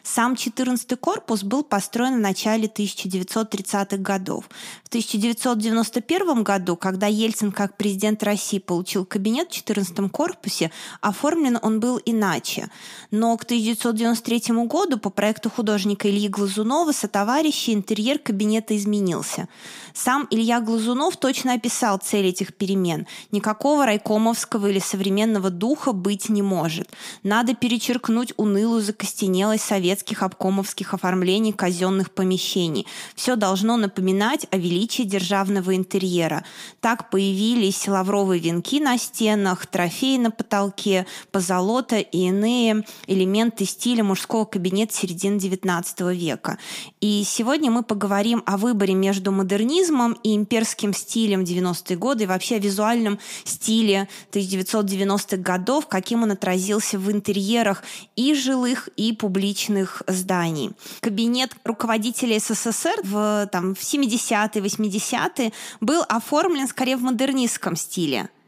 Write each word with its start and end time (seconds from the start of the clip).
Сам 0.04 0.34
14-й 0.34 0.98
корпус 0.98 1.44
был 1.44 1.64
построен 1.64 2.16
в 2.16 2.20
начале 2.20 2.68
1930-х 2.68 3.98
годов. 3.98 4.50
В 4.84 4.88
1991 4.88 6.44
году, 6.44 6.76
когда 6.76 7.08
Ельцин 7.08 7.52
как 7.52 7.78
президент 7.78 8.24
России 8.24 8.60
получил 8.60 9.06
кабинет 9.06 9.52
в 9.52 9.56
14-м 9.56 10.10
корпусе, 10.10 10.72
оформлен 11.02 11.60
он 11.62 11.80
был 11.80 12.00
иначе. 12.06 12.70
Но 13.12 13.38
к 13.38 13.44
1993 13.44 14.54
году 14.66 14.98
по 14.98 15.10
проекту 15.10 15.50
художника 15.50 16.10
Ильи 16.10 16.28
Глазунова 16.28 16.92
сотоварища 16.92 17.74
интерьер 17.74 18.18
кабинета 18.20 18.76
изменился. 18.76 19.48
Сам 19.94 20.28
Илья 20.32 20.62
Глазунов 20.62 21.18
точно 21.18 21.54
описал 21.54 21.98
цель 21.98 22.28
этих 22.28 22.54
перемен. 22.54 23.08
Никакого 23.32 23.86
райкомовского 23.86 24.68
или 24.68 24.80
современного 24.80 25.50
духа 25.50 25.92
быть 25.92 26.30
не 26.30 26.42
может. 26.42 26.90
Надо 27.24 27.54
перечеркнуть 27.54 28.34
унылую 28.38 28.82
закостенелость 28.82 29.64
советских 29.92 30.24
обкомовских 30.24 30.94
оформлений 30.94 31.52
казенных 31.52 32.12
помещений. 32.12 32.88
Все 33.14 33.36
должно 33.36 33.76
напоминать 33.76 34.48
о 34.50 34.58
величии 34.58 35.04
державного 35.04 35.76
интерьера. 35.76 36.46
Так 36.80 37.10
появились 37.10 37.88
лавровые 37.90 38.40
венки 38.40 38.80
на 38.80 38.98
стенах, 38.98 39.66
трофеи 39.66 40.18
на 40.18 40.32
потолке, 40.32 41.06
позолота 41.32 41.98
и 41.98 42.28
иные 42.28 42.86
элементы 43.08 43.66
стиля 43.66 44.04
мужского 44.04 44.46
кабинета 44.46 44.94
середины 44.94 45.38
XIX 45.38 46.16
века. 46.16 46.58
И 47.02 47.24
сегодня 47.26 47.70
мы 47.70 47.84
поговорим 47.84 48.44
о 48.46 48.56
выборе 48.56 48.94
между 48.94 49.34
модернизмом 49.34 50.14
и 50.24 50.34
имперским 50.36 50.94
стилем 50.94 51.42
90-е 51.42 51.98
годы, 51.98 52.24
и 52.24 52.28
вообще 52.28 52.56
о 52.56 52.60
визуальном 52.60 53.20
стиле 53.44 54.08
1990-х 54.32 55.38
годов, 55.38 55.88
каким 55.88 56.24
он 56.24 56.32
отразился 56.32 56.98
в 56.98 57.12
интерьерах 57.12 57.84
и 58.16 58.34
жилых, 58.34 58.88
и 58.96 59.12
публичных 59.12 59.81
зданий. 60.08 60.72
Кабинет 61.00 61.56
руководителя 61.64 62.40
СССР 62.40 63.02
в, 63.04 63.48
там, 63.52 63.76
в 63.76 63.80
70-е, 63.80 64.62
80-е 64.62 65.52
был 65.80 66.04
оформлен 66.08 66.68
скорее 66.68 66.98
в 66.98 67.02
модернистском 67.02 67.76
стиле– 67.76 68.30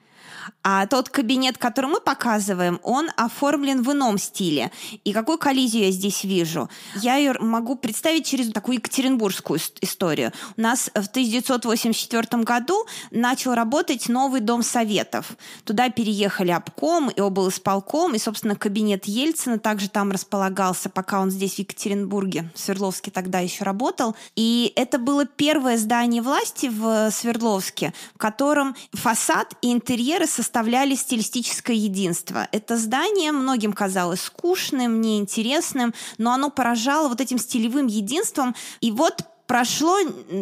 а 0.64 0.86
тот 0.88 1.10
кабинет, 1.10 1.58
который 1.58 1.88
мы 1.88 2.00
показываем, 2.00 2.80
он 2.84 3.10
оформлен 3.18 3.84
в 3.84 3.92
ином 3.92 4.18
стиле. 4.18 4.72
И 5.04 5.14
какую 5.14 5.38
коллизию 5.38 5.86
я 5.86 5.92
здесь 5.92 6.24
вижу? 6.24 6.70
Я 6.96 7.16
ее 7.16 7.34
могу 7.40 7.76
представить 7.76 8.26
через 8.26 8.52
такую 8.52 8.78
екатеринбургскую 8.78 9.60
историю. 9.82 10.32
У 10.58 10.62
нас 10.62 10.90
в 10.94 11.08
1984 11.08 12.44
году 12.44 12.86
начал 13.12 13.54
работать 13.54 14.10
новый 14.10 14.42
дом 14.42 14.64
советов. 14.64 15.36
Туда 15.64 15.90
переехали 15.90 16.52
обком 16.52 17.10
и 17.10 17.20
облсполком, 17.20 18.16
и, 18.16 18.20
собственно, 18.20 18.56
кабинет 18.56 19.06
Ельцина 19.06 19.60
также 19.60 19.90
там 19.90 20.12
располагался, 20.12 20.90
пока 20.90 21.20
он 21.20 21.30
здесь 21.30 21.56
в 21.56 21.60
Екатеринбурге, 21.60 22.50
в 22.56 22.60
Свердловске 22.60 23.12
тогда 23.12 23.40
еще 23.40 23.64
работал. 23.64 24.16
И 24.36 24.72
это 24.76 24.98
было 24.98 25.26
первое 25.26 25.78
здание 25.78 26.22
власти 26.22 26.68
в 26.68 27.12
Свердловске, 27.12 27.94
в 28.16 28.18
котором 28.18 28.76
фасад 28.94 29.54
и 29.62 29.72
интерьеры 29.72 30.26
составляли 30.34 30.96
стилистическое 30.96 31.76
единство. 31.76 32.48
Это 32.52 32.78
здание 32.78 33.32
многим 33.32 33.72
казалось 33.72 34.22
скучным, 34.22 35.00
неинтересным, 35.00 35.94
но 36.18 36.34
оно 36.34 36.50
поражало 36.50 37.08
вот 37.08 37.22
этим 37.22 37.38
стилевым 37.38 37.88
единством. 37.88 38.56
И 38.82 38.92
вот 38.92 39.24
прошло 39.46 39.98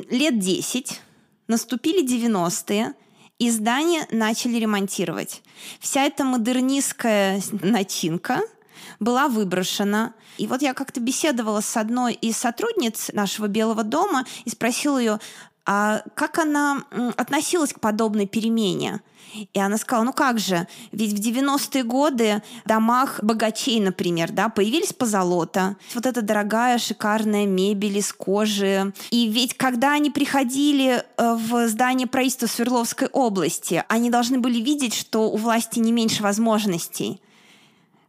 лет 0.09 0.39
10, 0.39 1.01
наступили 1.47 2.03
90-е, 2.05 2.93
и 3.39 3.49
здание 3.49 4.07
начали 4.11 4.57
ремонтировать. 4.57 5.41
Вся 5.79 6.03
эта 6.03 6.23
модернистская 6.23 7.41
начинка 7.51 8.41
была 8.99 9.27
выброшена. 9.27 10.13
И 10.37 10.47
вот 10.47 10.61
я 10.61 10.73
как-то 10.73 10.99
беседовала 10.99 11.61
с 11.61 11.75
одной 11.75 12.13
из 12.13 12.37
сотрудниц 12.37 13.09
нашего 13.13 13.47
Белого 13.47 13.83
дома 13.83 14.25
и 14.45 14.49
спросила 14.51 14.99
ее, 14.99 15.19
а 15.65 16.03
как 16.15 16.39
она 16.39 16.83
относилась 17.17 17.73
к 17.73 17.79
подобной 17.79 18.27
перемене? 18.27 19.01
И 19.53 19.59
она 19.59 19.77
сказала, 19.77 20.05
ну 20.05 20.13
как 20.13 20.39
же, 20.39 20.67
ведь 20.91 21.13
в 21.13 21.21
90-е 21.21 21.83
годы 21.83 22.41
в 22.65 22.67
домах 22.67 23.19
богачей, 23.21 23.79
например, 23.79 24.31
да, 24.31 24.49
появились 24.49 24.93
позолота, 24.93 25.75
вот 25.93 26.05
эта 26.05 26.21
дорогая 26.21 26.77
шикарная 26.77 27.45
мебель 27.45 27.97
из 27.97 28.11
кожи. 28.13 28.93
И 29.09 29.27
ведь 29.27 29.55
когда 29.55 29.93
они 29.93 30.09
приходили 30.09 31.03
э, 31.17 31.35
в 31.35 31.67
здание 31.67 32.07
правительства 32.07 32.47
Свердловской 32.47 33.07
области, 33.07 33.83
они 33.87 34.09
должны 34.09 34.39
были 34.39 34.59
видеть, 34.59 34.93
что 34.93 35.29
у 35.29 35.37
власти 35.37 35.79
не 35.79 35.91
меньше 35.91 36.23
возможностей 36.23 37.21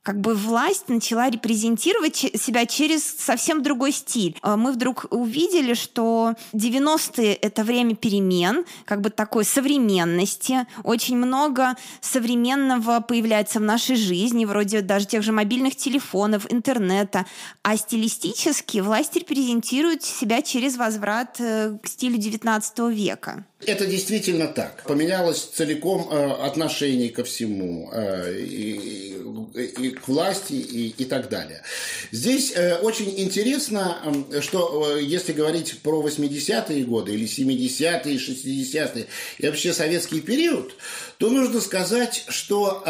как 0.02 0.20
бы 0.20 0.34
власть 0.34 0.88
начала 0.88 1.30
репрезентировать 1.30 2.16
себя 2.16 2.66
через 2.66 3.04
совсем 3.04 3.62
другой 3.62 3.92
стиль. 3.92 4.36
А 4.42 4.56
мы 4.56 4.72
вдруг 4.72 5.06
увидели, 5.10 5.74
что 5.74 6.34
90-е— 6.52 7.34
это 7.40 7.62
время 7.62 7.94
перемен, 7.94 8.64
как 8.84 9.00
бы 9.00 9.10
такой 9.10 9.44
современности. 9.44 10.66
Очень 10.82 11.16
много 11.16 11.76
современного 12.00 13.00
появляется 13.00 13.60
в 13.60 13.62
нашей 13.62 13.96
жизни, 13.96 14.44
вроде 14.44 14.80
даже 14.80 15.06
тех 15.06 15.22
же 15.22 15.32
мобильных 15.32 15.76
телефонов, 15.76 16.50
интернета. 16.50 17.24
А 17.62 17.76
стилистически 17.76 18.78
власть 18.78 19.14
репрезентирует 19.14 20.02
себя 20.02 20.42
через 20.42 20.76
возврат 20.76 21.36
э, 21.38 21.78
к 21.80 21.86
стилю 21.86 22.18
19 22.18 22.78
века. 22.90 23.44
Это 23.64 23.86
действительно 23.86 24.48
так. 24.48 24.82
Поменялось 24.84 25.40
целиком 25.54 26.08
э, 26.10 26.32
отношение 26.44 27.10
ко 27.10 27.22
всему, 27.22 27.90
э, 27.92 28.40
и, 28.40 29.16
и 29.54 29.90
к 29.90 30.08
власти, 30.08 30.54
и, 30.54 30.88
и 30.98 31.04
так 31.04 31.28
далее. 31.28 31.62
Здесь 32.10 32.52
э, 32.56 32.78
очень 32.78 33.14
интересно, 33.20 33.98
что 34.40 34.98
если 34.98 35.32
говорить 35.32 35.78
про 35.82 36.02
80-е 36.02 36.84
годы, 36.84 37.14
или 37.14 37.26
70-е, 37.26 38.16
60-е, 38.16 39.06
и 39.38 39.46
вообще 39.46 39.72
советский 39.72 40.20
период, 40.20 40.74
то 41.18 41.30
нужно 41.30 41.60
сказать, 41.60 42.24
что 42.28 42.82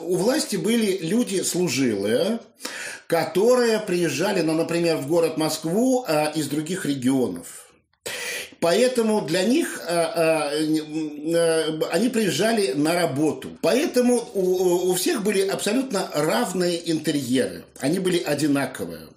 у 0.00 0.16
власти 0.16 0.56
были 0.56 0.98
люди 0.98 1.40
служилые, 1.42 2.38
которые 3.08 3.80
приезжали, 3.80 4.42
ну, 4.42 4.52
например, 4.54 4.98
в 4.98 5.08
город 5.08 5.38
Москву 5.38 6.06
из 6.34 6.46
других 6.48 6.86
регионов– 6.86 7.62
Поэтому 8.64 9.20
для 9.20 9.44
них 9.44 9.78
э, 9.86 9.92
э, 9.94 10.78
э, 11.34 11.80
они 11.92 12.08
приезжали 12.08 12.72
на 12.72 12.94
работу. 12.94 13.50
Поэтому 13.60 14.26
у, 14.32 14.94
всех 14.94 15.22
были 15.22 15.46
абсолютно 15.46 16.08
равные 16.14 16.90
интерьеры. 16.90 17.66
Они 17.80 17.98
были 17.98 18.22
одинаковые. 18.22 19.08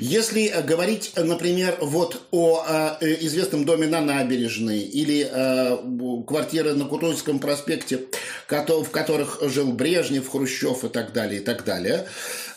Если 0.00 0.52
говорить, 0.66 1.12
например, 1.14 1.76
вот 1.80 2.22
о 2.32 2.96
известном 3.00 3.64
доме 3.64 3.86
на 3.86 4.00
набережной 4.00 4.80
или 4.80 5.30
э, 5.30 6.24
квартиры 6.26 6.74
на 6.74 6.86
Кутузовском 6.86 7.38
проспекте, 7.38 8.00
в 8.48 8.90
которых 8.90 9.38
жил 9.42 9.70
Брежнев, 9.70 10.28
Хрущев 10.28 10.82
и 10.82 10.88
так 10.88 11.12
далее, 11.12 11.40
и 11.40 11.44
так 11.44 11.64
далее, 11.64 12.08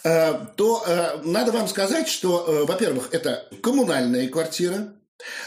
то 0.02 1.22
надо 1.24 1.52
вам 1.52 1.68
сказать, 1.68 2.08
что, 2.08 2.66
во-первых, 2.68 3.10
это 3.12 3.48
коммунальная 3.62 4.28
квартира, 4.28 4.92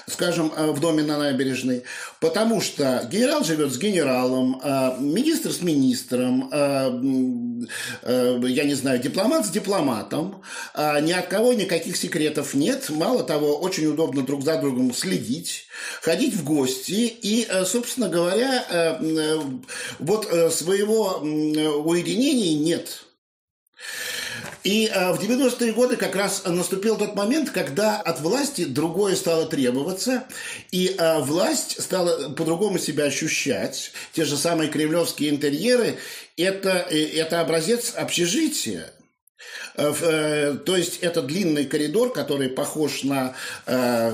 скажем, 0.06 0.52
э, 0.56 0.70
в 0.70 0.80
доме 0.80 1.02
на 1.02 1.18
набережной, 1.18 1.84
потому 2.20 2.60
что 2.60 3.06
генерал 3.10 3.44
живет 3.44 3.72
с 3.72 3.78
генералом, 3.78 4.60
э, 4.62 4.96
министр 4.98 5.52
с 5.52 5.62
министром, 5.62 6.48
э, 6.52 6.90
я 8.48 8.64
не 8.64 8.74
знаю, 8.74 8.98
дипломат 9.00 9.46
с 9.46 9.50
дипломатом, 9.50 10.42
ни 10.76 11.12
от 11.12 11.26
кого 11.28 11.52
никаких 11.52 11.96
секретов 11.96 12.54
нет, 12.54 12.88
мало 12.90 13.22
того, 13.22 13.56
очень 13.58 13.86
удобно 13.86 14.22
друг 14.22 14.44
за 14.44 14.58
другом 14.60 14.94
следить, 14.94 15.66
ходить 16.02 16.34
в 16.34 16.44
гости 16.44 17.12
и, 17.20 17.48
собственно 17.66 18.08
говоря, 18.08 18.98
вот 19.98 20.28
своего 20.52 21.18
уединения 21.20 22.58
нет. 22.58 23.04
И 24.64 24.86
э, 24.86 25.12
в 25.12 25.20
90-е 25.20 25.72
годы 25.72 25.96
как 25.96 26.16
раз 26.16 26.42
наступил 26.44 26.96
тот 26.96 27.14
момент, 27.14 27.50
когда 27.50 28.00
от 28.00 28.20
власти 28.20 28.64
другое 28.64 29.14
стало 29.16 29.46
требоваться, 29.46 30.24
и 30.70 30.94
э, 30.98 31.18
власть 31.20 31.82
стала 31.82 32.30
по-другому 32.30 32.78
себя 32.78 33.04
ощущать. 33.04 33.92
Те 34.12 34.24
же 34.24 34.36
самые 34.36 34.70
кремлевские 34.70 35.30
интерьеры– 35.30 35.98
это, 36.36 36.86
э, 36.90 37.04
это 37.16 37.40
образец 37.40 37.94
общежития. 37.94 38.92
То 39.76 40.76
есть 40.76 40.98
это 40.98 41.22
длинный 41.22 41.64
коридор, 41.64 42.12
который 42.12 42.48
похож 42.48 43.04
на 43.04 43.36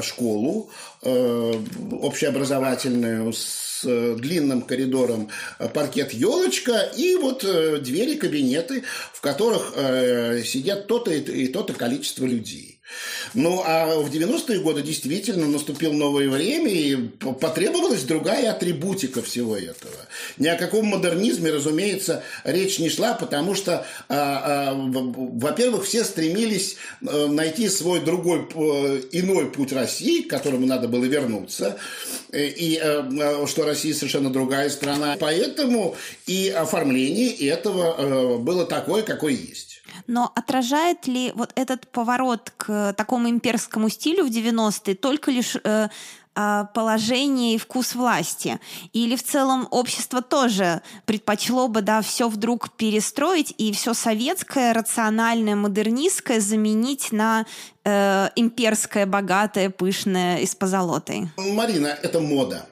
школу 0.02 0.70
общеобразовательную 1.00 3.32
с 3.32 3.73
Э, 3.86 4.16
длинным 4.18 4.62
коридором 4.62 5.30
э, 5.58 5.68
паркет 5.68 6.12
елочка 6.12 6.90
и 6.96 7.16
вот 7.16 7.44
э, 7.44 7.78
двери 7.78 8.14
кабинеты, 8.16 8.84
в 9.12 9.20
которых 9.20 9.74
сидят 10.44 10.86
то-то 10.86 11.10
и 11.12 11.48
то-то 11.48 11.72
количество 11.72 12.24
людей. 12.24 12.78
Ну, 13.32 13.62
а 13.64 13.98
в 14.00 14.10
90-е 14.10 14.60
годы 14.60 14.82
действительно 14.82 15.46
наступил 15.46 15.92
новое 15.92 16.28
время, 16.28 16.70
и 16.70 16.96
потребовалась 16.96 18.02
другая 18.02 18.50
атрибутика 18.50 19.22
всего 19.22 19.56
этого. 19.56 19.94
Ни 20.38 20.48
о 20.48 20.56
каком 20.56 20.86
модернизме, 20.86 21.50
разумеется, 21.50 22.22
речь 22.44 22.78
не 22.78 22.90
шла, 22.90 23.14
потому 23.14 23.54
что, 23.54 23.86
а, 24.08 24.70
а, 24.70 24.74
во-первых, 24.74 25.84
все 25.84 26.04
стремились 26.04 26.76
а, 27.06 27.28
найти 27.28 27.68
свой 27.68 28.00
другой, 28.00 28.46
а, 28.54 29.00
иной 29.12 29.50
путь 29.50 29.72
России, 29.72 30.22
к 30.22 30.30
которому 30.30 30.66
надо 30.66 30.88
было 30.88 31.04
вернуться, 31.04 31.78
и 32.32 32.80
а, 32.82 33.46
что 33.46 33.64
Россия 33.64 33.94
совершенно 33.94 34.30
другая 34.30 34.68
страна. 34.70 35.16
Поэтому 35.18 35.96
и 36.26 36.48
оформление 36.48 37.32
этого 37.48 38.38
было 38.38 38.66
такое, 38.66 39.02
какое 39.02 39.32
есть. 39.32 39.74
Но 40.06 40.32
отражает 40.34 41.06
ли 41.06 41.32
вот 41.34 41.52
этот 41.54 41.86
поворот 41.88 42.52
к 42.56 42.92
такому 42.94 43.13
имперскому 43.18 43.88
стилю 43.88 44.24
в 44.24 44.30
90-е 44.30 44.94
только 44.94 45.30
лишь 45.30 45.56
э, 45.62 45.88
а, 46.34 46.64
положение 46.74 47.54
и 47.54 47.58
вкус 47.58 47.94
власти? 47.94 48.58
Или 48.92 49.16
в 49.16 49.22
целом 49.22 49.68
общество 49.70 50.20
тоже 50.22 50.82
предпочло 51.06 51.68
бы 51.68 51.82
да, 51.82 52.02
все 52.02 52.28
вдруг 52.28 52.70
перестроить 52.70 53.54
и 53.56 53.72
все 53.72 53.94
советское, 53.94 54.72
рациональное, 54.72 55.54
модернистское 55.56 56.40
заменить 56.40 57.12
на 57.12 57.46
э, 57.84 58.28
имперское, 58.36 59.06
богатое, 59.06 59.70
пышное 59.70 60.38
и 60.38 60.46
с 60.46 60.54
позолотой? 60.54 61.28
Марина, 61.36 61.88
это 62.02 62.20
мода. 62.20 62.66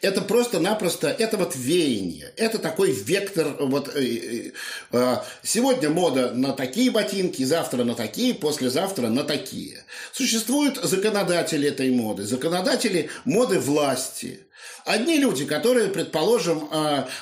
Это 0.00 0.20
просто-напросто, 0.20 1.08
это 1.08 1.36
вот 1.36 1.56
веяние, 1.56 2.32
это 2.36 2.58
такой 2.58 2.92
вектор. 2.92 3.56
Вот, 3.58 3.94
э, 3.94 4.00
э, 4.00 4.52
э, 4.92 5.16
сегодня 5.42 5.90
мода 5.90 6.32
на 6.32 6.52
такие 6.52 6.90
ботинки, 6.90 7.42
завтра 7.42 7.84
на 7.84 7.94
такие, 7.94 8.34
послезавтра 8.34 9.08
на 9.08 9.24
такие. 9.24 9.84
Существуют 10.12 10.76
законодатели 10.82 11.68
этой 11.68 11.90
моды, 11.90 12.24
законодатели 12.24 13.10
моды 13.24 13.58
власти. 13.58 14.40
Одни 14.84 15.18
люди, 15.18 15.44
которые, 15.44 15.88
предположим, 15.88 16.68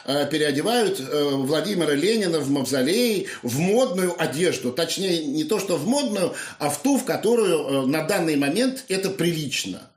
переодевают 0.05 1.01
Владимира 1.01 1.95
Ленина 1.95 2.39
в 2.39 2.49
мавзолей 2.49 3.29
в 3.43 3.59
модную 3.59 4.15
одежду. 4.21 4.73
Точнее, 4.73 5.25
не 5.25 5.45
то, 5.45 5.59
что 5.59 5.77
в 5.77 5.87
модную, 5.87 6.35
а 6.59 6.71
в 6.71 6.81
ту, 6.81 6.97
в 6.97 7.05
которую 7.05 7.87
на 7.89 8.05
данный 8.05 8.37
момент 8.37 8.85
это 8.89 9.11
прилично. 9.11 9.91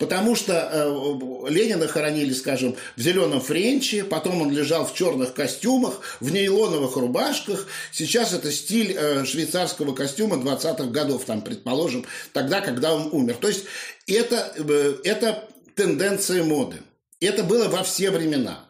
Потому 0.00 0.34
что 0.34 0.54
э, 0.72 1.50
Ленина 1.50 1.86
хоронили, 1.86 2.32
скажем, 2.32 2.74
в 2.96 3.00
зеленом 3.00 3.42
френче, 3.42 4.02
потом 4.02 4.40
он 4.40 4.50
лежал 4.50 4.86
в 4.86 4.94
черных 4.94 5.34
костюмах, 5.34 6.00
в 6.20 6.32
нейлоновых 6.32 6.96
рубашках. 6.96 7.66
Сейчас 7.92 8.32
это 8.32 8.50
стиль 8.50 8.96
э, 8.96 9.26
швейцарского 9.26 9.94
костюма 9.94 10.36
20-х 10.36 10.84
годов, 10.84 11.26
там, 11.26 11.42
предположим, 11.42 12.06
тогда, 12.32 12.62
когда 12.62 12.94
он 12.94 13.10
умер. 13.12 13.36
То 13.42 13.48
есть 13.48 13.66
это, 14.06 14.54
э, 14.56 14.94
это 15.04 15.44
тенденция 15.74 16.44
моды. 16.44 16.78
Это 17.20 17.44
было 17.44 17.68
во 17.68 17.82
все 17.82 18.10
времена. 18.10 18.69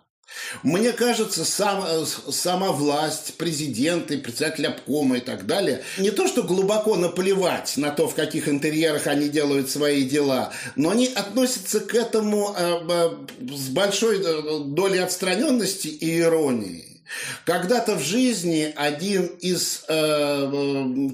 Мне 0.63 0.93
кажется, 0.93 1.45
сам, 1.45 1.85
сама 2.07 2.73
власть, 2.73 3.35
президенты, 3.35 4.19
председатель 4.19 4.67
обкома 4.67 5.19
и 5.19 5.21
так 5.21 5.47
далее, 5.47 5.83
не 5.99 6.11
то, 6.11 6.27
что 6.27 6.43
глубоко 6.43 6.97
наплевать 6.97 7.77
на 7.77 7.91
то, 7.91 8.09
в 8.09 8.15
каких 8.15 8.49
интерьерах 8.49 9.07
они 9.07 9.29
делают 9.29 9.71
свои 9.71 10.05
дела, 10.05 10.53
но 10.77 10.91
они 10.91 11.07
относятся 11.09 11.81
к 11.81 11.95
этому 11.95 12.55
э, 12.57 12.81
э, 12.89 13.11
с 13.55 13.69
большой 13.69 14.21
э, 14.21 14.59
долей 14.65 14.99
отстраненности 14.99 15.89
и 15.89 16.21
иронии. 16.21 16.90
Когда-то 17.45 17.97
в 17.97 18.03
жизни 18.03 18.73
один 18.77 19.27
из 19.27 19.85
э, 19.89 19.95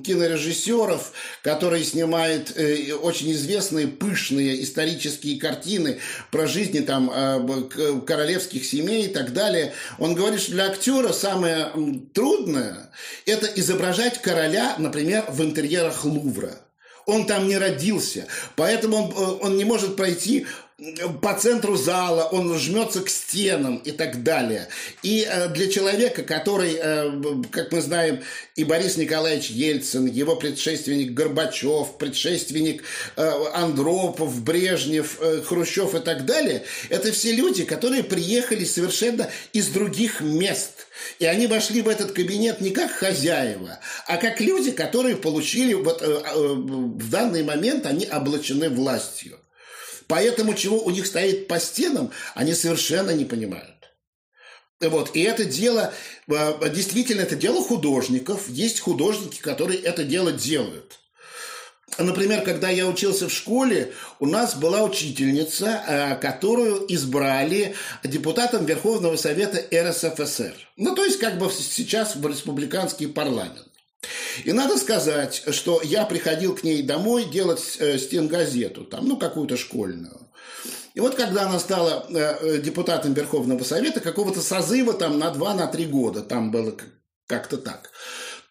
кинорежиссеров, 0.04 1.12
который 1.42 1.84
снимает 1.84 2.56
э, 2.56 2.92
очень 2.92 3.32
известные 3.32 3.88
пышные 3.88 4.62
исторические 4.62 5.38
картины 5.38 5.98
про 6.30 6.46
жизни 6.46 6.80
там 6.80 7.10
э, 7.12 8.00
королевских 8.06 8.64
семей 8.64 9.06
и 9.06 9.08
так 9.08 9.32
далее, 9.32 9.72
он 9.98 10.14
говорит, 10.14 10.40
что 10.40 10.52
для 10.52 10.66
актера 10.66 11.12
самое 11.12 11.70
трудное– 12.12 12.90
это 13.26 13.46
изображать 13.46 14.20
короля, 14.20 14.74
например, 14.78 15.24
в 15.28 15.42
интерьерах 15.42 16.04
Лувра. 16.04 16.60
Он 17.06 17.26
там 17.26 17.46
не 17.46 17.56
родился, 17.56 18.26
поэтому 18.56 18.96
он, 18.96 19.10
э, 19.12 19.38
он 19.44 19.56
не 19.56 19.64
может 19.64 19.96
пройти 19.96 20.46
по 21.22 21.32
центру 21.32 21.74
зала, 21.74 22.24
он 22.24 22.54
жмется 22.58 23.00
к 23.00 23.08
стенам 23.08 23.76
и 23.78 23.92
так 23.92 24.22
далее. 24.22 24.68
И 25.02 25.26
э, 25.26 25.48
для 25.48 25.70
человека, 25.70 26.22
который, 26.22 26.74
э, 26.74 27.42
как 27.50 27.72
мы 27.72 27.80
знаем, 27.80 28.22
и 28.56 28.64
Борис 28.64 28.98
Николаевич 28.98 29.48
Ельцин, 29.48 30.04
его 30.04 30.36
предшественник 30.36 31.14
Горбачев, 31.14 31.96
предшественник 31.96 32.82
э, 33.16 33.32
Андропов, 33.54 34.42
Брежнев, 34.42 35.18
Хрущев 35.46 35.94
и 35.94 36.00
так 36.00 36.26
далее, 36.26 36.64
это 36.90 37.10
все 37.10 37.32
люди, 37.32 37.64
которые 37.64 38.04
приехали 38.04 38.64
совершенно 38.64 39.30
из 39.54 39.68
других 39.68 40.20
мест. 40.20 40.88
И 41.18 41.24
они 41.24 41.46
вошли 41.46 41.80
в 41.80 41.88
этот 41.88 42.12
кабинет 42.12 42.60
не 42.60 42.68
как 42.68 42.90
хозяева, 42.90 43.80
а 44.06 44.18
как 44.18 44.42
люди, 44.42 44.72
которые 44.72 45.16
получили 45.16 45.72
вот 45.72 46.02
в 46.02 47.10
данный 47.10 47.44
момент 47.44 47.86
они 47.86 48.06
облачены 48.06 48.68
властью. 48.68 49.38
Поэтому 50.08 50.54
чего 50.54 50.80
у 50.80 50.90
них 50.90 51.06
стоит 51.06 51.48
по 51.48 51.58
стенам, 51.58 52.10
они 52.34 52.54
совершенно 52.54 53.10
не 53.10 53.24
понимают. 53.24 53.76
Вот. 54.80 55.16
И 55.16 55.22
это 55.22 55.44
дело, 55.44 55.92
э, 56.28 56.70
действительно, 56.70 57.22
это 57.22 57.34
дело 57.34 57.62
художников. 57.62 58.48
Есть 58.48 58.80
художники, 58.80 59.40
которые 59.40 59.80
это 59.80 60.04
дело 60.04 60.32
делают. 60.32 60.98
Например, 61.98 62.42
когда 62.42 62.68
я 62.68 62.86
учился 62.86 63.28
в 63.28 63.32
школе, 63.32 63.92
у 64.20 64.26
нас 64.26 64.54
была 64.54 64.82
учительница, 64.82 65.82
э, 65.86 66.16
которую 66.16 66.92
избрали 66.92 67.74
депутатом 68.04 68.66
Верховного 68.66 69.16
Совета 69.16 69.64
РСФСР. 69.74 70.54
Ну, 70.76 70.94
то 70.94 71.04
есть, 71.04 71.18
как 71.18 71.38
бы 71.38 71.50
сейчас 71.50 72.16
в 72.16 72.26
республиканский 72.26 73.08
парламент. 73.08 73.65
И 74.44 74.52
надо 74.52 74.76
сказать, 74.78 75.42
что 75.50 75.80
я 75.82 76.04
приходил 76.04 76.54
к 76.54 76.62
ней 76.62 76.82
домой 76.82 77.24
делать 77.24 77.76
э, 77.78 77.98
стенгазету, 77.98 78.84
там, 78.84 79.06
ну, 79.08 79.16
какую-то 79.16 79.56
школьную. 79.56 80.20
И 80.94 81.00
вот 81.00 81.14
когда 81.14 81.42
она 81.42 81.58
стала 81.58 82.06
э, 82.08 82.14
э, 82.16 82.58
депутатом 82.58 83.14
Верховного 83.14 83.62
Совета, 83.64 84.00
какого-то 84.00 84.40
созыва 84.40 84.92
там 84.92 85.18
на 85.18 85.30
2-3 85.30 85.84
на 85.84 85.90
года, 85.90 86.22
там 86.22 86.50
было 86.50 86.74
как-то 87.26 87.56
так, 87.56 87.90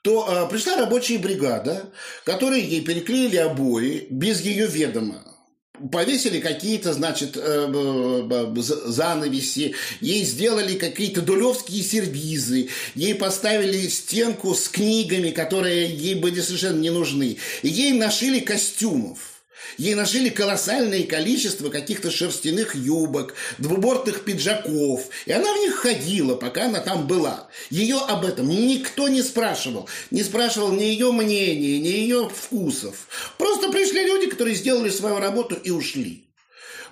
то 0.02 0.48
пришла 0.52 0.78
рабочая 0.78 1.18
бригада, 1.18 1.92
которые 2.26 2.64
ей 2.64 2.82
переклеили 2.82 3.38
обои 3.38 4.08
без 4.10 4.42
ее 4.42 4.68
ведома 4.68 5.35
повесили 5.92 6.40
какие-то, 6.40 6.94
значит, 6.94 7.38
э, 7.38 8.56
занавеси, 8.58 9.76
ей 10.02 10.24
сделали 10.24 10.78
какие-то 10.78 11.22
дулевские 11.22 11.84
сервизы, 11.84 12.70
ей 12.96 13.16
поставили 13.16 13.88
стенку 13.88 14.54
с 14.54 14.68
книгами, 14.68 15.32
которые 15.32 15.88
ей 15.88 16.16
были 16.16 16.42
совершенно 16.42 16.80
не 16.80 16.90
нужны, 16.90 17.38
и 17.62 17.68
ей 17.68 17.94
нашили 17.94 18.40
костюмов. 18.40 19.35
Ей 19.78 19.96
нашили 19.96 20.30
колоссальное 20.30 21.04
количество 21.04 21.70
каких-то 21.70 22.12
шерстяных 22.12 22.76
юбок, 22.76 23.36
двубортных 23.58 24.24
пиджаков, 24.24 25.10
и 25.26 25.32
она 25.32 25.54
в 25.54 25.60
них 25.60 25.76
ходила, 25.76 26.36
пока 26.36 26.66
она 26.66 26.80
там 26.80 27.08
была. 27.08 27.50
Ее 27.70 27.98
об 27.98 28.26
этом 28.26 28.48
никто 28.50 29.08
не 29.08 29.22
спрашивал. 29.22 29.90
Не 30.12 30.24
спрашивал 30.24 30.72
ни 30.72 30.84
ее 30.84 31.12
мнения, 31.12 31.80
ни 31.80 31.88
ее 31.88 32.30
вкусов. 32.30 33.08
Просто 33.38 33.72
пришли 33.72 34.06
люди, 34.06 34.30
которые 34.30 34.56
сделали 34.56 34.90
свою 34.90 35.20
работу 35.20 35.56
и 35.56 35.72
ушли. 35.72 36.26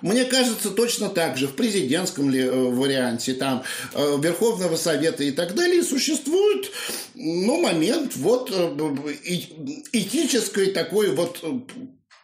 Мне 0.02 0.26
кажется, 0.26 0.70
точно 0.70 1.08
так 1.08 1.38
же 1.38 1.46
в 1.46 1.54
президентском 1.54 2.28
ли, 2.28 2.40
э, 2.40 2.50
варианте, 2.50 3.32
там, 3.32 3.62
э, 3.94 4.18
Верховного 4.20 4.76
Совета 4.76 5.24
и 5.24 5.30
так 5.30 5.54
далее 5.54 5.82
существует 5.82 6.70
ну, 7.14 7.62
момент 7.62 8.14
вот 8.16 8.50
э, 8.52 9.16
этической 9.92 10.72
такой 10.72 11.14
вот 11.14 11.42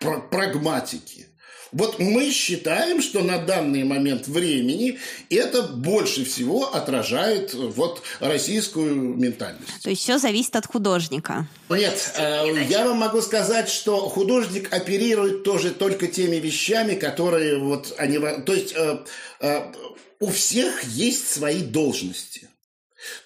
прагматики. 0.01 1.27
Вот 1.73 2.01
мы 2.01 2.31
считаем, 2.31 3.01
что 3.01 3.21
на 3.23 3.39
данный 3.39 3.85
момент 3.85 4.27
времени 4.27 4.99
это 5.29 5.63
больше 5.63 6.25
всего 6.25 6.75
отражает 6.75 7.55
вот 7.55 8.03
российскую 8.19 8.95
ментальность. 8.97 9.83
То 9.83 9.91
есть 9.91 10.03
все 10.03 10.19
зависит 10.19 10.57
от 10.57 10.67
художника. 10.67 11.47
Нет, 11.69 12.13
э, 12.17 12.65
я 12.69 12.85
вам 12.85 12.99
могу 12.99 13.21
сказать, 13.23 13.69
что 13.69 14.09
художник 14.09 14.73
оперирует 14.73 15.45
тоже 15.45 15.71
только 15.71 16.09
теми 16.09 16.37
вещами, 16.37 16.97
которые 16.97 17.59
вот 17.59 17.95
они... 17.99 18.19
То 18.19 18.53
есть 18.53 18.75
э, 18.75 18.99
э, 19.41 19.73
у 20.19 20.31
всех 20.31 20.83
есть 20.85 21.29
свои 21.29 21.63
должности. 21.63 22.50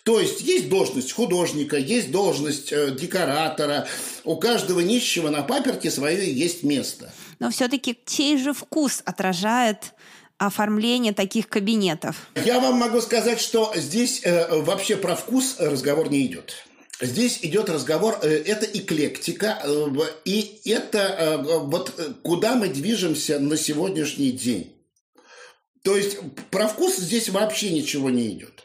То 0.04 0.20
есть 0.20 0.40
есть 0.40 0.68
должность 0.68 1.12
художника, 1.12 1.76
есть 1.76 2.10
должность 2.10 2.72
э, 2.72 2.92
декоратора. 2.92 3.86
У 4.24 4.36
каждого 4.36 4.80
нищего 4.80 5.30
на 5.30 5.42
паперте 5.42 5.90
свое 5.90 6.32
есть 6.32 6.62
место. 6.62 7.12
Но 7.38 7.50
все-таки 7.50 7.98
чей 8.06 8.38
же 8.38 8.52
вкус 8.52 9.02
отражает 9.04 9.94
оформление 10.38 11.12
таких 11.12 11.48
кабинетов? 11.48 12.28
Я 12.44 12.60
вам 12.60 12.74
могу 12.74 13.00
сказать, 13.00 13.40
что 13.40 13.72
здесь 13.74 14.20
э, 14.24 14.60
вообще 14.60 14.96
про 14.96 15.16
вкус 15.16 15.56
разговор 15.58 16.10
не 16.10 16.26
идет. 16.26 16.54
Здесь 17.00 17.40
идет 17.42 17.68
разговор, 17.70 18.18
э, 18.22 18.28
это 18.28 18.66
эклектика, 18.66 19.60
э, 19.64 19.86
и 20.24 20.60
это 20.64 20.98
э, 20.98 21.36
вот 21.38 21.92
куда 22.22 22.54
мы 22.54 22.68
движемся 22.68 23.38
на 23.40 23.56
сегодняшний 23.56 24.30
день. 24.30 24.72
То 25.82 25.96
есть 25.96 26.18
про 26.50 26.68
вкус 26.68 26.96
здесь 26.96 27.28
вообще 27.28 27.70
ничего 27.70 28.10
не 28.10 28.28
идет. 28.28 28.63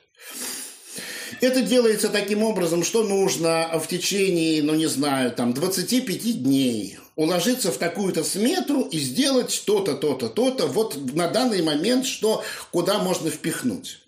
Это 1.42 1.62
делается 1.62 2.10
таким 2.10 2.44
образом, 2.44 2.84
что 2.84 3.04
нужно 3.04 3.70
в 3.80 3.88
течение, 3.88 4.64
ну 4.64 4.74
не 4.74 4.88
знаю, 4.88 5.32
там 5.32 5.54
25 5.54 6.44
дней 6.44 6.98
уложиться 7.16 7.72
в 7.72 7.78
такую-то 7.78 8.24
сметру 8.24 8.84
и 8.84 8.98
сделать 8.98 9.64
то-то, 9.66 9.96
то-то, 9.96 10.30
то-то, 10.30 10.68
вот 10.68 11.14
на 11.14 11.28
данный 11.28 11.62
момент, 11.62 12.06
что 12.06 12.44
куда 12.72 13.00
можно 13.00 13.30
впихнуть. 13.30 14.00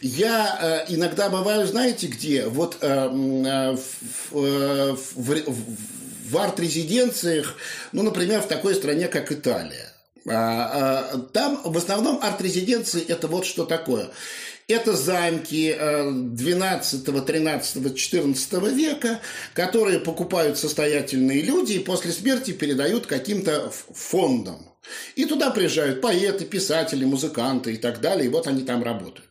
Я 0.00 0.84
э, 0.88 0.94
иногда 0.94 1.28
бываю, 1.28 1.66
знаете, 1.66 2.06
где? 2.06 2.46
Вот 2.46 2.78
э, 2.80 2.86
э, 2.86 3.76
в, 3.76 4.38
э, 4.38 4.92
в, 4.92 5.54
в 6.30 6.38
арт-резиденциях, 6.38 7.54
ну, 7.92 8.02
например, 8.02 8.40
в 8.40 8.48
такой 8.48 8.74
стране, 8.74 9.08
как 9.08 9.30
Италия. 9.30 9.92
А, 10.26 11.10
а, 11.12 11.18
там 11.18 11.60
в 11.64 11.76
основном 11.76 12.18
арт-резиденции 12.22 13.04
это 13.06 13.28
вот 13.28 13.44
что 13.44 13.66
такое. 13.66 14.08
Это 14.66 14.94
замки 14.94 15.76
12, 15.78 17.26
13, 17.26 17.96
14 17.96 18.52
века, 18.72 19.20
которые 19.52 20.00
покупают 20.00 20.58
состоятельные 20.58 21.42
люди 21.42 21.74
и 21.74 21.78
после 21.78 22.12
смерти 22.12 22.52
передают 22.52 23.06
каким-то 23.06 23.70
фондам. 23.70 24.70
И 25.16 25.24
туда 25.24 25.50
приезжают 25.50 26.00
поэты, 26.00 26.44
писатели, 26.44 27.04
музыканты 27.04 27.74
и 27.74 27.76
так 27.76 28.00
далее, 28.00 28.26
и 28.26 28.30
вот 28.30 28.46
они 28.46 28.62
там 28.64 28.82
работают. 28.82 29.28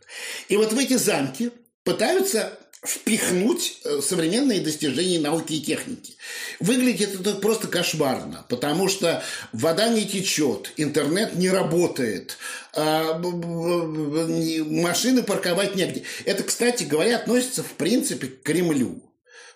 И 0.49 0.57
вот 0.57 0.73
в 0.73 0.77
эти 0.77 0.97
замки 0.97 1.51
пытаются 1.83 2.57
впихнуть 2.83 3.79
э, 3.83 4.01
современные 4.01 4.59
достижения 4.59 5.19
науки 5.19 5.53
и 5.53 5.61
техники. 5.61 6.15
Выглядит 6.59 7.19
это 7.19 7.35
просто 7.35 7.67
кошмарно, 7.67 8.45
потому 8.49 8.89
что 8.89 9.23
вода 9.53 9.87
не 9.87 10.05
течет, 10.05 10.73
интернет 10.75 11.35
не 11.35 11.49
работает, 11.49 12.37
а, 12.75 13.17
машины 13.17 15.23
парковать 15.23 15.75
негде. 15.75 16.03
Это, 16.25 16.43
кстати 16.43 16.83
говоря, 16.83 17.17
относится 17.17 17.63
в 17.63 17.71
принципе 17.73 18.27
к 18.27 18.43
Кремлю. 18.43 19.01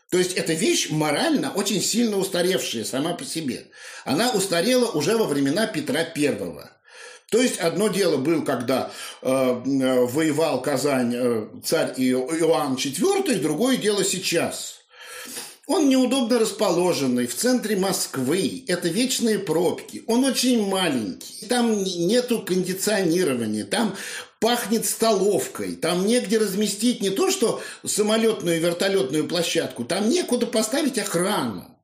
То 0.10 0.18
есть 0.18 0.34
эта 0.34 0.54
вещь 0.54 0.90
морально 0.90 1.52
очень 1.52 1.82
сильно 1.82 2.18
устаревшая 2.18 2.86
сама 2.86 3.14
по 3.14 3.26
себе. 3.26 3.68
Она 4.06 4.32
устарела 4.32 4.90
уже 4.92 5.18
во 5.18 5.26
времена 5.26 5.68
Петра 5.68 6.06
Первого. 6.06 6.72
То 7.30 7.42
есть 7.42 7.58
одно 7.58 7.90
дело 7.90 8.18
было, 8.18 8.42
когда 8.42 8.90
э, 9.22 9.30
э, 9.30 10.06
воевал 10.06 10.62
Казань 10.62 11.14
э, 11.14 11.48
царь 11.64 11.94
Иоанн 11.98 12.76
IV, 12.76 13.42
другое 13.42 13.76
дело 13.76 14.06
сейчас. 14.06 14.76
Он 15.68 15.90
неудобно 15.90 16.40
расположенный 16.40 17.28
в 17.28 17.36
центре 17.36 17.76
Москвы. 17.76 18.64
Это 18.70 18.88
вечные 18.88 19.38
пробки. 19.38 20.02
Он 20.08 20.24
очень 20.24 20.66
маленький. 20.66 21.46
Там 21.48 21.84
нету 21.84 22.42
кондиционирования. 22.42 23.66
Там 23.66 23.94
пахнет 24.40 24.86
столовкой. 24.86 25.76
Там 25.76 26.08
негде 26.08 26.38
разместить 26.38 27.02
не 27.02 27.10
то, 27.10 27.30
что 27.30 27.62
самолетную 27.86 28.56
и 28.56 28.62
вертолетную 28.62 29.28
площадку. 29.28 29.84
Там 29.84 30.08
некуда 30.08 30.46
поставить 30.46 30.98
охрану. 30.98 31.77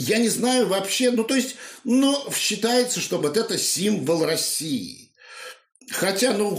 Я 0.00 0.16
не 0.18 0.30
знаю 0.30 0.66
вообще, 0.66 1.10
ну 1.10 1.24
то 1.24 1.34
есть, 1.34 1.56
ну 1.84 2.16
считается, 2.34 3.00
что 3.00 3.18
вот 3.18 3.36
это 3.36 3.58
символ 3.58 4.24
России. 4.24 5.10
Хотя, 5.90 6.32
ну, 6.32 6.56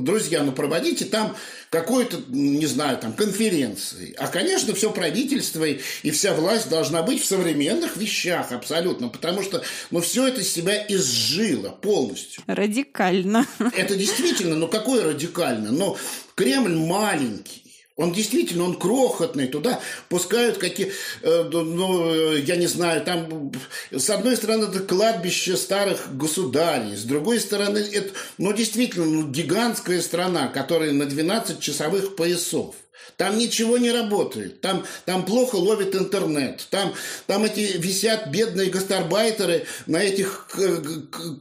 друзья, 0.00 0.42
ну 0.42 0.52
проводите 0.52 1.04
там 1.04 1.36
какой-то, 1.70 2.20
не 2.28 2.66
знаю, 2.66 2.98
там 2.98 3.12
конференции. 3.12 4.14
А, 4.18 4.26
конечно, 4.26 4.74
все 4.74 4.90
правительство 4.90 5.64
и 5.64 6.10
вся 6.10 6.34
власть 6.34 6.68
должна 6.68 7.02
быть 7.02 7.22
в 7.22 7.24
современных 7.24 7.96
вещах 7.96 8.52
абсолютно, 8.52 9.08
потому 9.08 9.42
что, 9.42 9.62
ну, 9.90 10.00
все 10.00 10.26
это 10.26 10.42
себя 10.42 10.84
изжило 10.88 11.70
полностью. 11.70 12.42
Радикально. 12.46 13.46
Это 13.74 13.94
действительно, 13.94 14.56
ну, 14.56 14.68
какое 14.68 15.04
радикально? 15.04 15.70
Но 15.70 15.96
Кремль 16.34 16.74
маленький. 16.74 17.61
Он 17.96 18.12
действительно, 18.12 18.64
он 18.64 18.78
крохотный, 18.78 19.48
туда 19.48 19.80
пускают 20.08 20.56
какие, 20.56 20.92
э, 21.20 21.42
ну, 21.52 22.34
я 22.34 22.56
не 22.56 22.66
знаю, 22.66 23.04
там, 23.04 23.52
с 23.90 24.08
одной 24.08 24.36
стороны, 24.36 24.64
это 24.64 24.80
кладбище 24.80 25.58
старых 25.58 26.16
государей, 26.16 26.96
с 26.96 27.02
другой 27.04 27.38
стороны, 27.38 27.78
это, 27.78 28.12
ну, 28.38 28.52
действительно, 28.54 29.04
ну, 29.04 29.28
гигантская 29.28 30.00
страна, 30.00 30.48
которая 30.48 30.92
на 30.92 31.04
12 31.04 31.60
часовых 31.60 32.16
поясов. 32.16 32.74
Там 33.18 33.36
ничего 33.36 33.76
не 33.76 33.90
работает, 33.90 34.60
там, 34.62 34.86
там 35.04 35.26
плохо 35.26 35.56
ловит 35.56 35.94
интернет, 35.94 36.66
там, 36.70 36.94
там 37.26 37.44
эти 37.44 37.76
висят 37.76 38.28
бедные 38.28 38.70
гастарбайтеры 38.70 39.66
на 39.86 39.98
этих 39.98 40.48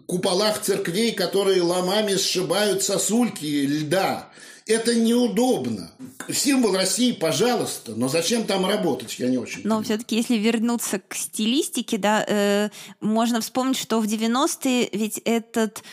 куполах 0.05 0.61
церквей, 0.61 1.13
которые 1.13 1.61
ломами 1.61 2.17
сшибают 2.17 2.83
сосульки 2.83 3.65
льда. 3.65 4.31
Это 4.65 4.95
неудобно. 4.95 5.91
Символ 6.31 6.75
России, 6.75 7.11
пожалуйста, 7.11 7.93
но 7.95 8.07
зачем 8.07 8.45
там 8.45 8.65
работать, 8.65 9.17
я 9.19 9.27
не 9.27 9.37
очень 9.37 9.61
Но 9.63 9.81
все-таки, 9.81 10.15
если 10.15 10.35
вернуться 10.35 10.99
к 10.99 11.15
стилистике, 11.15 11.97
да, 11.97 12.23
э, 12.27 12.69
можно 12.99 13.41
вспомнить, 13.41 13.77
что 13.77 13.99
в 13.99 14.05
90-е 14.05 14.89
ведь 14.93 15.19
этот 15.25 15.83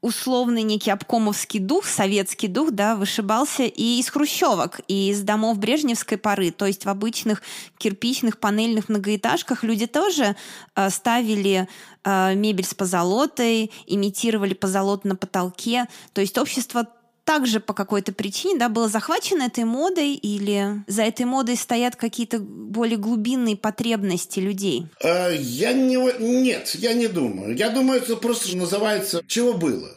условный 0.00 0.62
некий 0.62 0.90
обкомовский 0.90 1.58
дух, 1.58 1.84
советский 1.86 2.46
дух, 2.46 2.70
да, 2.70 2.94
вышибался 2.94 3.64
и 3.64 3.98
из 3.98 4.08
хрущевок, 4.08 4.80
и 4.86 5.10
из 5.10 5.22
домов 5.22 5.58
брежневской 5.58 6.18
поры. 6.18 6.52
То 6.52 6.66
есть 6.66 6.84
в 6.84 6.88
обычных 6.88 7.42
кирпичных 7.78 8.38
панельных 8.38 8.88
многоэтажках 8.88 9.64
люди 9.64 9.86
тоже 9.86 10.36
э, 10.76 10.90
ставили 10.90 11.68
э, 12.04 12.34
мебель 12.36 12.64
с 12.64 12.74
позолотой, 12.74 13.72
имитировали 13.86 14.54
позолоту 14.54 15.08
на 15.08 15.16
потолке. 15.16 15.88
То 16.12 16.20
есть 16.20 16.38
общество 16.38 16.86
также 17.28 17.60
по 17.60 17.74
какой-то 17.74 18.12
причине 18.12 18.58
да, 18.58 18.70
было 18.70 18.88
захвачено 18.88 19.42
этой 19.42 19.64
модой 19.64 20.14
или 20.14 20.82
за 20.86 21.02
этой 21.02 21.26
модой 21.26 21.56
стоят 21.56 21.94
какие-то 21.94 22.38
более 22.38 22.96
глубинные 22.96 23.54
потребности 23.54 24.40
людей? 24.40 24.86
А, 25.04 25.28
я 25.28 25.74
не... 25.74 25.96
Нет, 26.20 26.74
я 26.76 26.94
не 26.94 27.06
думаю. 27.06 27.54
Я 27.54 27.68
думаю, 27.68 28.00
это 28.00 28.16
просто 28.16 28.56
называется 28.56 29.22
«чего 29.26 29.52
было». 29.52 29.90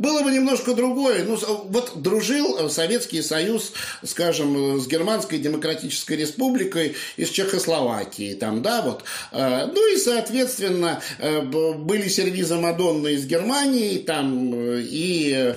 Было 0.00 0.22
бы 0.22 0.32
немножко 0.32 0.74
другое. 0.74 1.22
Ну, 1.24 1.38
вот 1.66 2.02
дружил 2.02 2.68
Советский 2.70 3.22
Союз, 3.22 3.72
скажем, 4.02 4.80
с 4.80 4.88
Германской 4.88 5.38
Демократической 5.38 6.14
Республикой 6.14 6.96
из 7.16 7.28
Чехословакии, 7.28 8.34
там, 8.34 8.62
да, 8.62 8.82
вот. 8.82 9.04
Ну 9.32 9.94
и, 9.94 9.98
соответственно, 9.98 11.02
были 11.20 12.08
сервизы 12.08 12.56
Мадонны 12.56 13.12
из 13.14 13.26
Германии, 13.26 13.98
там, 13.98 14.52
и 14.56 15.54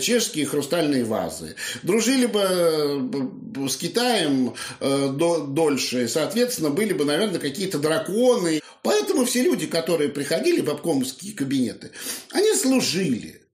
чешские 0.00 0.46
хрустальные 0.46 1.04
вазы. 1.04 1.54
Дружили 1.82 2.26
бы 2.26 3.68
с 3.68 3.76
Китаем 3.76 4.54
дольше, 4.80 6.08
соответственно, 6.08 6.70
были 6.70 6.92
бы, 6.92 7.04
наверное, 7.04 7.38
какие-то 7.38 7.78
драконы. 7.78 8.60
Поэтому 8.82 9.24
все 9.24 9.42
люди, 9.42 9.66
которые 9.66 10.10
приходили 10.10 10.60
в 10.60 10.70
обкомовские 10.70 11.34
кабинеты, 11.34 11.92
они 12.32 12.52
служили. 12.54 13.45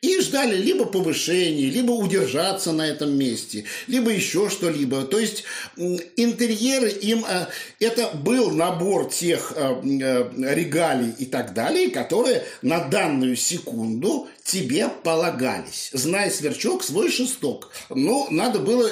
И 0.00 0.20
ждали 0.20 0.56
либо 0.56 0.84
повышения, 0.84 1.70
либо 1.70 1.90
удержаться 1.90 2.70
на 2.72 2.86
этом 2.86 3.16
месте, 3.18 3.64
либо 3.88 4.10
еще 4.10 4.48
что-либо. 4.48 5.02
То 5.02 5.18
есть 5.18 5.42
интерьеры 5.76 6.90
им 6.90 7.24
э, 7.28 7.46
это 7.80 8.10
был 8.14 8.52
набор 8.52 9.10
тех 9.10 9.52
э, 9.56 9.74
э, 9.82 10.54
регалий 10.54 11.12
и 11.18 11.24
так 11.26 11.52
далее, 11.52 11.90
которые 11.90 12.44
на 12.62 12.84
данную 12.84 13.34
секунду 13.34 14.28
тебе 14.44 14.88
полагались. 14.88 15.90
Знай, 15.92 16.30
сверчок, 16.30 16.84
свой 16.84 17.10
шесток. 17.10 17.72
Но 17.90 18.28
надо 18.30 18.60
было 18.60 18.88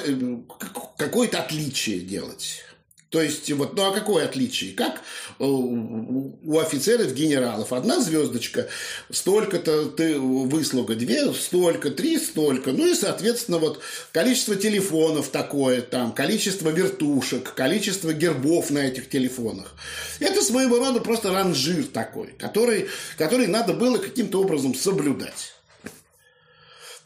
какое-то 0.97 1.39
отличие 1.39 2.01
делать. 2.01 2.66
То 3.09 3.21
есть, 3.21 3.49
вот, 3.53 3.75
ну 3.75 3.85
а 3.85 3.93
какое 3.93 4.25
отличие? 4.25 4.73
Как 4.73 5.01
э, 5.39 5.45
у 5.45 6.59
офицеров, 6.59 7.13
генералов 7.13 7.71
одна 7.71 8.01
звездочка, 8.01 8.67
столько-то 9.09 9.85
ты 9.85 10.19
выслуга, 10.19 10.95
две, 10.95 11.33
столько, 11.33 11.89
три, 11.89 12.17
столько. 12.19 12.73
Ну 12.73 12.85
и, 12.85 12.93
соответственно, 12.93 13.59
вот 13.59 13.81
количество 14.11 14.57
телефонов 14.57 15.29
такое, 15.29 15.81
там, 15.81 16.11
количество 16.11 16.69
вертушек, 16.69 17.53
количество 17.53 18.11
гербов 18.11 18.71
на 18.71 18.79
этих 18.79 19.09
телефонах. 19.09 19.73
Это 20.19 20.41
своего 20.41 20.77
рода 20.77 20.99
просто 20.99 21.31
ранжир 21.31 21.85
такой, 21.85 22.33
который, 22.37 22.89
который 23.17 23.47
надо 23.47 23.73
было 23.73 23.99
каким-то 23.99 24.41
образом 24.41 24.75
соблюдать. 24.75 25.56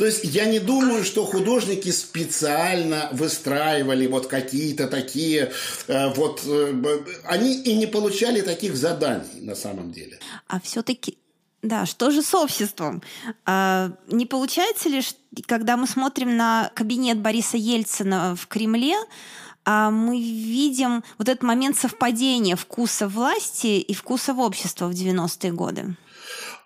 То 0.01 0.07
есть 0.07 0.23
я 0.23 0.45
не 0.45 0.57
думаю, 0.57 1.03
что 1.03 1.25
художники 1.25 1.91
специально 1.91 3.09
выстраивали 3.11 4.07
вот 4.07 4.25
какие-то 4.25 4.87
такие 4.87 5.51
э, 5.87 6.13
вот 6.15 6.41
э, 6.43 7.03
они 7.25 7.53
и 7.61 7.75
не 7.75 7.85
получали 7.85 8.41
таких 8.41 8.75
заданий 8.75 9.41
на 9.41 9.53
самом 9.53 9.91
деле. 9.91 10.17
А 10.47 10.59
все-таки 10.59 11.19
да, 11.61 11.85
что 11.85 12.09
же 12.09 12.23
с 12.23 12.33
обществом? 12.33 13.03
А, 13.45 13.91
не 14.07 14.25
получается 14.25 14.89
ли, 14.89 15.03
когда 15.45 15.77
мы 15.77 15.85
смотрим 15.85 16.35
на 16.35 16.71
кабинет 16.73 17.19
Бориса 17.19 17.57
Ельцина 17.57 18.35
в 18.35 18.47
Кремле, 18.47 18.95
а 19.65 19.91
мы 19.91 20.19
видим 20.19 21.03
вот 21.19 21.29
этот 21.29 21.43
момент 21.43 21.77
совпадения 21.77 22.55
вкуса 22.55 23.07
власти 23.07 23.67
и 23.67 23.93
вкуса 23.93 24.33
общества 24.33 24.87
в 24.87 24.93
90-е 24.93 25.51
годы? 25.51 25.95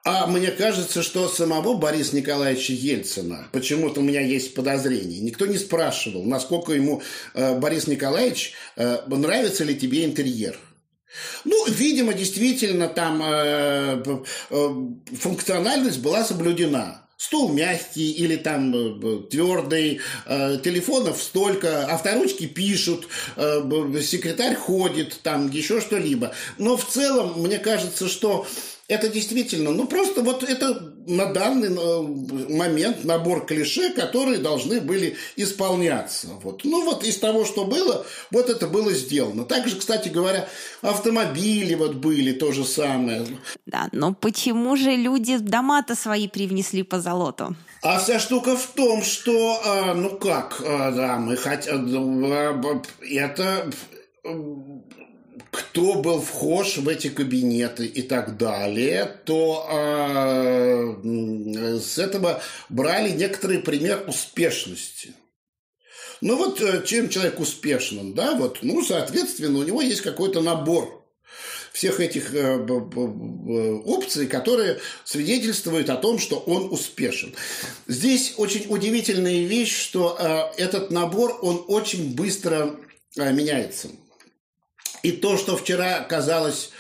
А 0.05 0.27
мне 0.27 0.51
кажется, 0.51 1.01
что 1.01 1.27
самого 1.27 1.73
Бориса 1.73 2.15
Николаевича 2.15 2.73
Ельцина, 2.73 3.47
почему-то 3.51 4.01
у 4.01 4.03
меня 4.03 4.21
есть 4.21 4.53
подозрение, 4.53 5.19
никто 5.19 5.47
не 5.47 5.57
спрашивал, 5.57 6.23
насколько 6.23 6.73
ему 6.73 7.01
э, 7.33 7.57
Борис 7.57 7.87
Николаевич, 7.87 8.53
э, 8.75 8.99
нравится 9.07 9.63
ли 9.63 9.75
тебе 9.75 10.05
интерьер. 10.05 10.59
Ну, 11.43 11.65
видимо, 11.69 12.13
действительно 12.13 12.87
там 12.87 13.19
э, 13.23 14.03
э, 14.51 14.69
функциональность 15.17 15.99
была 15.99 16.23
соблюдена 16.23 17.01
стул 17.17 17.51
мягкий 17.51 18.11
или 18.11 18.35
там 18.35 18.75
э, 18.75 19.21
твердый, 19.31 20.01
э, 20.27 20.59
телефонов 20.63 21.19
столько, 21.19 21.87
авторучки 21.87 22.45
пишут, 22.45 23.07
э, 23.37 24.01
секретарь 24.03 24.55
ходит, 24.55 25.19
там 25.23 25.49
еще 25.49 25.81
что-либо. 25.81 26.33
Но 26.59 26.77
в 26.77 26.85
целом, 26.85 27.41
мне 27.41 27.57
кажется, 27.57 28.07
что 28.07 28.45
это 28.87 29.09
действительно, 29.09 29.71
ну 29.71 29.87
просто 29.87 30.21
вот 30.21 30.43
это 30.43 30.93
на 31.07 31.25
данный 31.25 31.69
э, 31.69 32.53
момент 32.53 33.03
набор 33.03 33.45
клише, 33.45 33.91
которые 33.91 34.37
должны 34.37 34.79
были 34.79 35.15
исполняться. 35.35 36.27
Вот. 36.43 36.63
Ну 36.63 36.83
вот 36.83 37.03
из 37.03 37.17
того, 37.17 37.45
что 37.45 37.65
было, 37.65 38.05
вот 38.29 38.49
это 38.49 38.67
было 38.67 38.91
сделано. 38.93 39.43
Также, 39.45 39.77
кстати 39.77 40.09
говоря, 40.09 40.47
автомобили 40.81 41.73
вот 41.73 41.95
были 41.95 42.31
то 42.31 42.51
же 42.51 42.63
самое. 42.63 43.25
Да, 43.65 43.89
но 43.91 44.13
почему 44.13 44.75
же 44.75 44.91
люди 44.91 45.37
дома-то 45.37 45.95
свои 45.95 46.27
привнесли 46.27 46.83
по 46.83 46.99
золоту? 46.99 47.55
А 47.81 47.99
вся 47.99 48.19
штука 48.19 48.55
в 48.55 48.67
том, 48.67 49.03
что, 49.03 49.61
а, 49.63 49.93
ну 49.93 50.17
как, 50.17 50.61
а, 50.65 50.91
да, 50.91 51.17
мы 51.17 51.37
хотим, 51.37 52.25
а, 52.31 52.81
это 53.01 53.71
кто 55.51 55.95
был 55.95 56.21
вхож 56.21 56.77
в 56.77 56.87
эти 56.87 57.09
кабинеты 57.09 57.85
и 57.85 58.01
так 58.01 58.37
далее, 58.37 59.05
то 59.25 59.67
э, 59.69 61.79
с 61.79 61.97
этого 61.97 62.41
брали 62.69 63.09
некоторый 63.09 63.59
пример 63.59 64.05
успешности. 64.07 65.13
Ну 66.21 66.37
вот 66.37 66.61
э, 66.61 66.83
чем 66.85 67.09
человек 67.09 67.39
успешным, 67.39 68.13
да, 68.13 68.35
вот, 68.35 68.59
ну, 68.61 68.83
соответственно, 68.83 69.59
у 69.59 69.63
него 69.63 69.81
есть 69.81 70.01
какой-то 70.01 70.41
набор 70.41 71.03
всех 71.73 71.99
этих 71.99 72.33
э, 72.33 72.55
опций, 73.85 74.27
которые 74.27 74.79
свидетельствуют 75.03 75.89
о 75.89 75.97
том, 75.97 76.19
что 76.19 76.37
он 76.37 76.71
успешен. 76.71 77.35
Здесь 77.87 78.35
очень 78.37 78.65
удивительная 78.69 79.45
вещь, 79.45 79.77
что 79.77 80.15
э, 80.17 80.61
этот 80.61 80.89
набор, 80.89 81.37
он 81.41 81.65
очень 81.67 82.15
быстро 82.15 82.77
меняется. 83.17 83.89
И 85.05 85.11
то, 85.11 85.37
что 85.37 85.55
вчера 85.55 85.99
казалось 85.99 86.71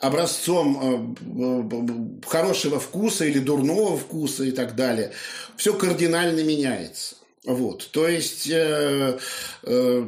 образцом 0.00 1.14
э, 1.36 2.26
хорошего 2.26 2.80
вкуса 2.80 3.26
или 3.26 3.38
дурного 3.38 3.98
вкуса 3.98 4.44
и 4.44 4.52
так 4.52 4.74
далее, 4.74 5.12
все 5.58 5.74
кардинально 5.74 6.40
меняется. 6.40 7.16
Вот, 7.44 7.90
то 7.90 8.08
есть 8.08 8.48
э, 8.48 9.18
э, 9.64 10.06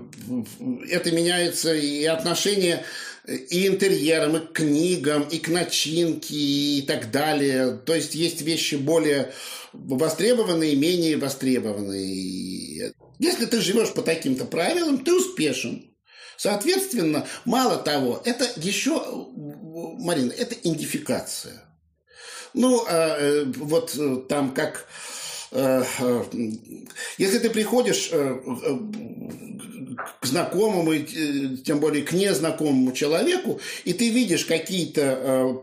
это 0.88 1.12
меняется 1.12 1.74
и 1.74 2.02
отношение 2.06 2.82
и 3.26 3.66
интерьерам, 3.66 4.36
и 4.38 4.46
к 4.46 4.52
книгам, 4.52 5.24
и 5.24 5.36
к 5.36 5.48
начинке, 5.48 6.34
и 6.34 6.80
так 6.80 7.10
далее. 7.10 7.78
То 7.84 7.94
есть 7.94 8.14
есть 8.14 8.40
вещи 8.40 8.76
более 8.76 9.34
востребованные, 9.74 10.76
менее 10.76 11.18
востребованные. 11.18 12.94
Если 13.18 13.44
ты 13.44 13.60
живешь 13.60 13.92
по 13.92 14.00
таким-то 14.00 14.46
правилам, 14.46 15.04
ты 15.04 15.12
успешен. 15.12 15.90
Соответственно, 16.36 17.26
мало 17.44 17.76
того, 17.76 18.20
это 18.24 18.48
еще, 18.56 19.26
Марина, 19.98 20.32
это 20.32 20.54
идентификация. 20.54 21.62
Ну, 22.54 22.84
а, 22.88 23.16
э, 23.18 23.44
вот 23.56 23.94
э, 23.96 24.16
там 24.28 24.54
как... 24.54 24.86
Э, 25.52 25.84
если 27.18 27.38
ты 27.38 27.50
приходишь 27.50 28.10
к 30.20 30.26
знакомому, 30.26 30.94
тем 31.64 31.80
более 31.80 32.02
к 32.02 32.12
незнакомому 32.12 32.92
человеку, 32.92 33.60
и 33.84 33.92
ты 33.92 34.10
видишь 34.10 34.44
какие-то 34.44 35.62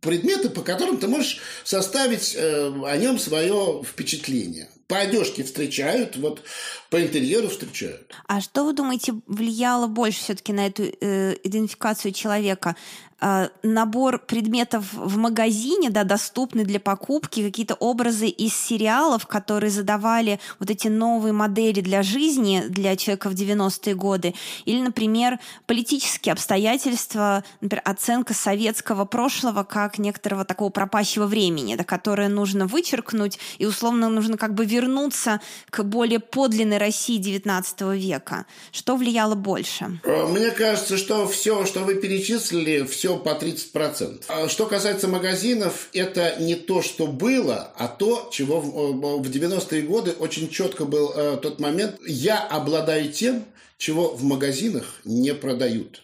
предметы, 0.00 0.50
по 0.50 0.62
которым 0.62 0.98
ты 0.98 1.08
можешь 1.08 1.40
составить 1.64 2.36
о 2.36 2.96
нем 2.96 3.18
свое 3.18 3.82
впечатление– 3.86 4.68
по 4.90 4.98
одежке 4.98 5.44
встречают, 5.44 6.16
вот 6.16 6.42
по 6.90 7.00
интерьеру 7.00 7.48
встречают. 7.48 8.12
А 8.26 8.40
что 8.40 8.64
вы 8.64 8.72
думаете 8.72 9.14
влияло 9.28 9.86
больше 9.86 10.18
все-таки 10.18 10.52
на 10.52 10.66
эту 10.66 10.82
э, 11.00 11.36
идентификацию 11.44 12.12
человека? 12.12 12.74
Э, 13.20 13.48
набор 13.62 14.18
предметов 14.18 14.92
в 14.92 15.16
магазине, 15.18 15.90
да, 15.90 16.04
доступны 16.04 16.64
для 16.64 16.80
покупки, 16.80 17.42
какие-то 17.42 17.74
образы 17.74 18.28
из 18.28 18.54
сериалов, 18.56 19.26
которые 19.26 19.70
задавали 19.70 20.40
вот 20.58 20.70
эти 20.70 20.88
новые 20.88 21.32
модели 21.32 21.80
для 21.82 22.02
жизни 22.02 22.64
для 22.68 22.96
человека 22.96 23.28
в 23.28 23.34
90-е 23.34 23.94
годы, 23.94 24.34
или, 24.64 24.80
например, 24.80 25.38
политические 25.66 26.32
обстоятельства, 26.32 27.44
например, 27.60 27.82
оценка 27.84 28.32
советского 28.32 29.04
прошлого 29.04 29.64
как 29.64 29.98
некоторого 29.98 30.44
такого 30.46 30.70
пропащего 30.70 31.26
времени, 31.26 31.74
да, 31.74 31.84
которое 31.84 32.28
нужно 32.28 32.66
вычеркнуть, 32.66 33.38
и 33.58 33.66
условно 33.66 34.08
нужно 34.08 34.38
как 34.38 34.54
бы 34.54 34.64
вернуться 34.64 35.40
к 35.68 35.82
более 35.82 36.20
подлинной 36.20 36.78
России 36.78 37.18
19 37.18 37.80
века. 37.92 38.46
Что 38.72 38.96
влияло 38.96 39.34
больше? 39.34 40.00
Э, 40.04 40.26
мне 40.26 40.50
кажется, 40.52 40.96
что 40.96 41.28
все, 41.28 41.66
что 41.66 41.80
вы 41.80 41.96
перечислили, 41.96 42.84
все 42.84 43.09
все 43.10 43.18
по 43.18 43.30
30%. 43.30 44.24
А 44.28 44.48
что 44.48 44.66
касается 44.66 45.08
магазинов, 45.08 45.88
это 45.92 46.36
не 46.38 46.54
то, 46.54 46.82
что 46.82 47.06
было, 47.06 47.72
а 47.76 47.88
то, 47.88 48.28
чего 48.32 48.60
в 48.60 49.28
90-е 49.28 49.82
годы 49.82 50.12
очень 50.12 50.48
четко 50.48 50.84
был 50.84 51.12
э, 51.14 51.38
тот 51.42 51.60
момент. 51.60 51.96
Я 52.06 52.46
обладаю 52.46 53.10
тем, 53.12 53.44
чего 53.78 54.14
в 54.14 54.22
магазинах 54.22 55.00
не 55.04 55.34
продают. 55.34 56.02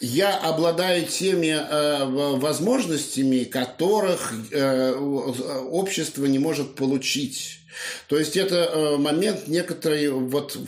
я 0.00 0.38
обладаю 0.38 1.06
теми 1.06 1.48
э, 1.48 2.04
возможностями, 2.38 3.44
которых 3.44 4.32
э, 4.52 4.92
общество 4.92 6.26
не 6.26 6.38
может 6.38 6.76
получить. 6.76 7.58
То 8.08 8.18
есть 8.18 8.36
это 8.36 8.56
э, 8.56 8.96
момент 8.96 9.48
некоторой 9.48 10.08
вот 10.08 10.56
э, 10.56 10.58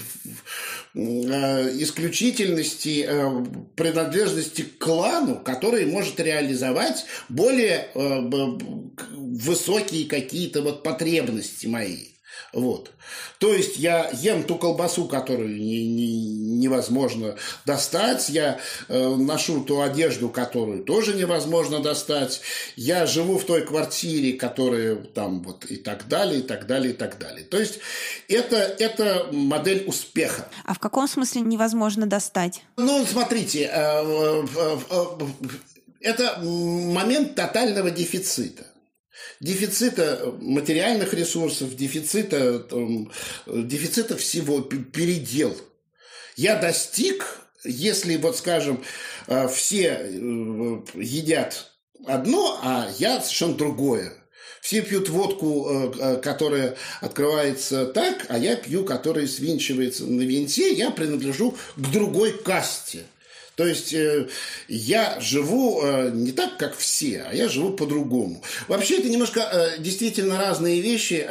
исключительности, 0.94 3.06
э, 3.08 3.44
принадлежности 3.76 4.62
к 4.62 4.78
клану, 4.78 5.42
который 5.42 5.86
может 5.86 6.20
реализовать 6.20 7.04
более 7.28 7.88
высокие 9.14 10.08
какие-то 10.08 10.62
вот 10.62 10.82
потребности 10.82 11.66
мои. 11.66 12.06
Вот. 12.52 12.90
То 13.38 13.54
есть 13.54 13.76
я 13.76 14.10
ем 14.12 14.42
ту 14.42 14.56
колбасу, 14.56 15.06
которую 15.06 15.56
не, 15.56 15.86
не, 15.86 16.30
невозможно 16.58 17.36
достать, 17.64 18.28
я 18.28 18.58
э, 18.88 19.08
ношу 19.16 19.64
ту 19.64 19.80
одежду, 19.80 20.28
которую 20.28 20.84
тоже 20.84 21.14
невозможно 21.14 21.80
достать, 21.80 22.40
я 22.76 23.06
живу 23.06 23.38
в 23.38 23.44
той 23.44 23.64
квартире, 23.64 24.34
которая 24.34 24.96
там 24.96 25.42
вот 25.42 25.64
и 25.64 25.76
так 25.76 26.08
далее, 26.08 26.40
и 26.40 26.42
так 26.42 26.66
далее, 26.66 26.92
и 26.92 26.96
так 26.96 27.18
далее. 27.18 27.44
То 27.44 27.58
есть 27.58 27.78
это, 28.28 28.56
это 28.56 29.28
модель 29.32 29.84
успеха. 29.86 30.48
А 30.64 30.74
в 30.74 30.78
каком 30.78 31.08
смысле 31.08 31.42
невозможно 31.42 32.06
достать? 32.06 32.62
Ну, 32.76 33.04
смотрите, 33.06 33.70
э, 33.72 34.44
э, 34.56 34.78
э, 34.90 35.06
это 36.00 36.40
момент 36.42 37.34
тотального 37.34 37.90
дефицита 37.90 38.64
дефицита 39.40 40.34
материальных 40.40 41.14
ресурсов, 41.14 41.74
дефицита, 41.74 42.58
там, 42.60 43.10
дефицита 43.46 44.16
всего, 44.16 44.60
передел. 44.60 45.56
Я 46.36 46.56
достиг, 46.56 47.40
если, 47.64 48.16
вот 48.16 48.36
скажем, 48.36 48.82
э, 49.26 49.48
все 49.48 50.00
э, 50.02 50.82
едят 50.94 51.72
одно, 52.06 52.58
а 52.62 52.88
я 52.98 53.20
совершенно 53.20 53.54
другое. 53.54 54.12
Все 54.60 54.82
пьют 54.82 55.08
водку, 55.08 55.68
э, 55.70 56.20
которая 56.22 56.76
открывается 57.00 57.86
так, 57.86 58.26
а 58.28 58.38
я 58.38 58.56
пью, 58.56 58.84
которая 58.84 59.26
свинчивается 59.26 60.06
на 60.06 60.22
винте. 60.22 60.72
Я 60.72 60.90
принадлежу 60.90 61.56
к 61.76 61.90
другой 61.90 62.32
касте– 62.32 63.04
то 63.60 63.66
есть 63.66 63.92
э, 63.92 64.26
я 64.68 65.20
живу 65.20 65.82
э, 65.82 66.12
не 66.14 66.32
так, 66.32 66.56
как 66.56 66.74
все, 66.78 67.26
а 67.28 67.34
я 67.34 67.46
живу 67.46 67.74
по-другому. 67.74 68.42
Вообще 68.68 69.00
это 69.00 69.10
немножко 69.10 69.40
э, 69.40 69.82
действительно 69.82 70.38
разные 70.38 70.80
вещи. 70.80 71.28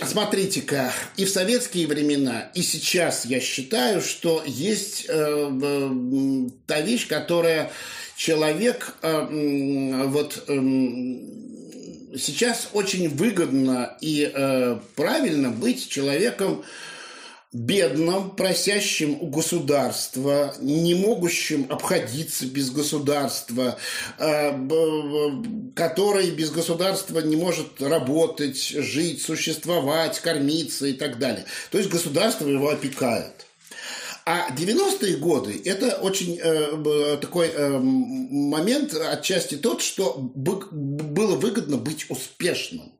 Смотрите-ка, 0.00 0.92
и 1.16 1.24
в 1.24 1.30
советские 1.30 1.88
времена, 1.88 2.52
и 2.54 2.62
сейчас 2.62 3.24
я 3.26 3.40
считаю, 3.40 4.00
что 4.00 4.44
есть 4.46 5.08
та 5.08 6.80
вещь, 6.80 7.08
которая 7.08 7.72
человек 8.16 8.94
вот 9.02 10.44
сейчас 12.16 12.68
очень 12.72 13.08
выгодно 13.08 13.98
и 14.00 14.32
правильно 14.94 15.50
быть 15.50 15.88
человеком 15.88 16.64
бедным, 17.52 18.30
просящим 18.30 19.16
у 19.20 19.28
государства, 19.28 20.54
не 20.60 20.94
могущим 20.94 21.66
обходиться 21.70 22.46
без 22.46 22.70
государства, 22.70 23.78
э, 24.18 24.52
который 25.74 26.30
без 26.30 26.50
государства 26.50 27.20
не 27.20 27.36
может 27.36 27.80
работать, 27.80 28.58
жить, 28.58 29.22
существовать, 29.22 30.20
кормиться 30.20 30.86
и 30.86 30.92
так 30.92 31.18
далее. 31.18 31.46
То 31.70 31.78
есть 31.78 31.90
государство 31.90 32.46
его 32.46 32.68
опекает. 32.68 33.46
А 34.26 34.50
90-е 34.54 35.16
годы– 35.16 35.58
это 35.64 35.96
очень 36.02 36.38
э, 36.38 37.16
такой 37.18 37.48
э, 37.48 37.78
момент, 37.78 38.92
отчасти 38.92 39.54
тот, 39.54 39.80
что 39.80 40.18
было 40.18 41.36
выгодно 41.36 41.78
быть 41.78 42.04
успешным. 42.10 42.92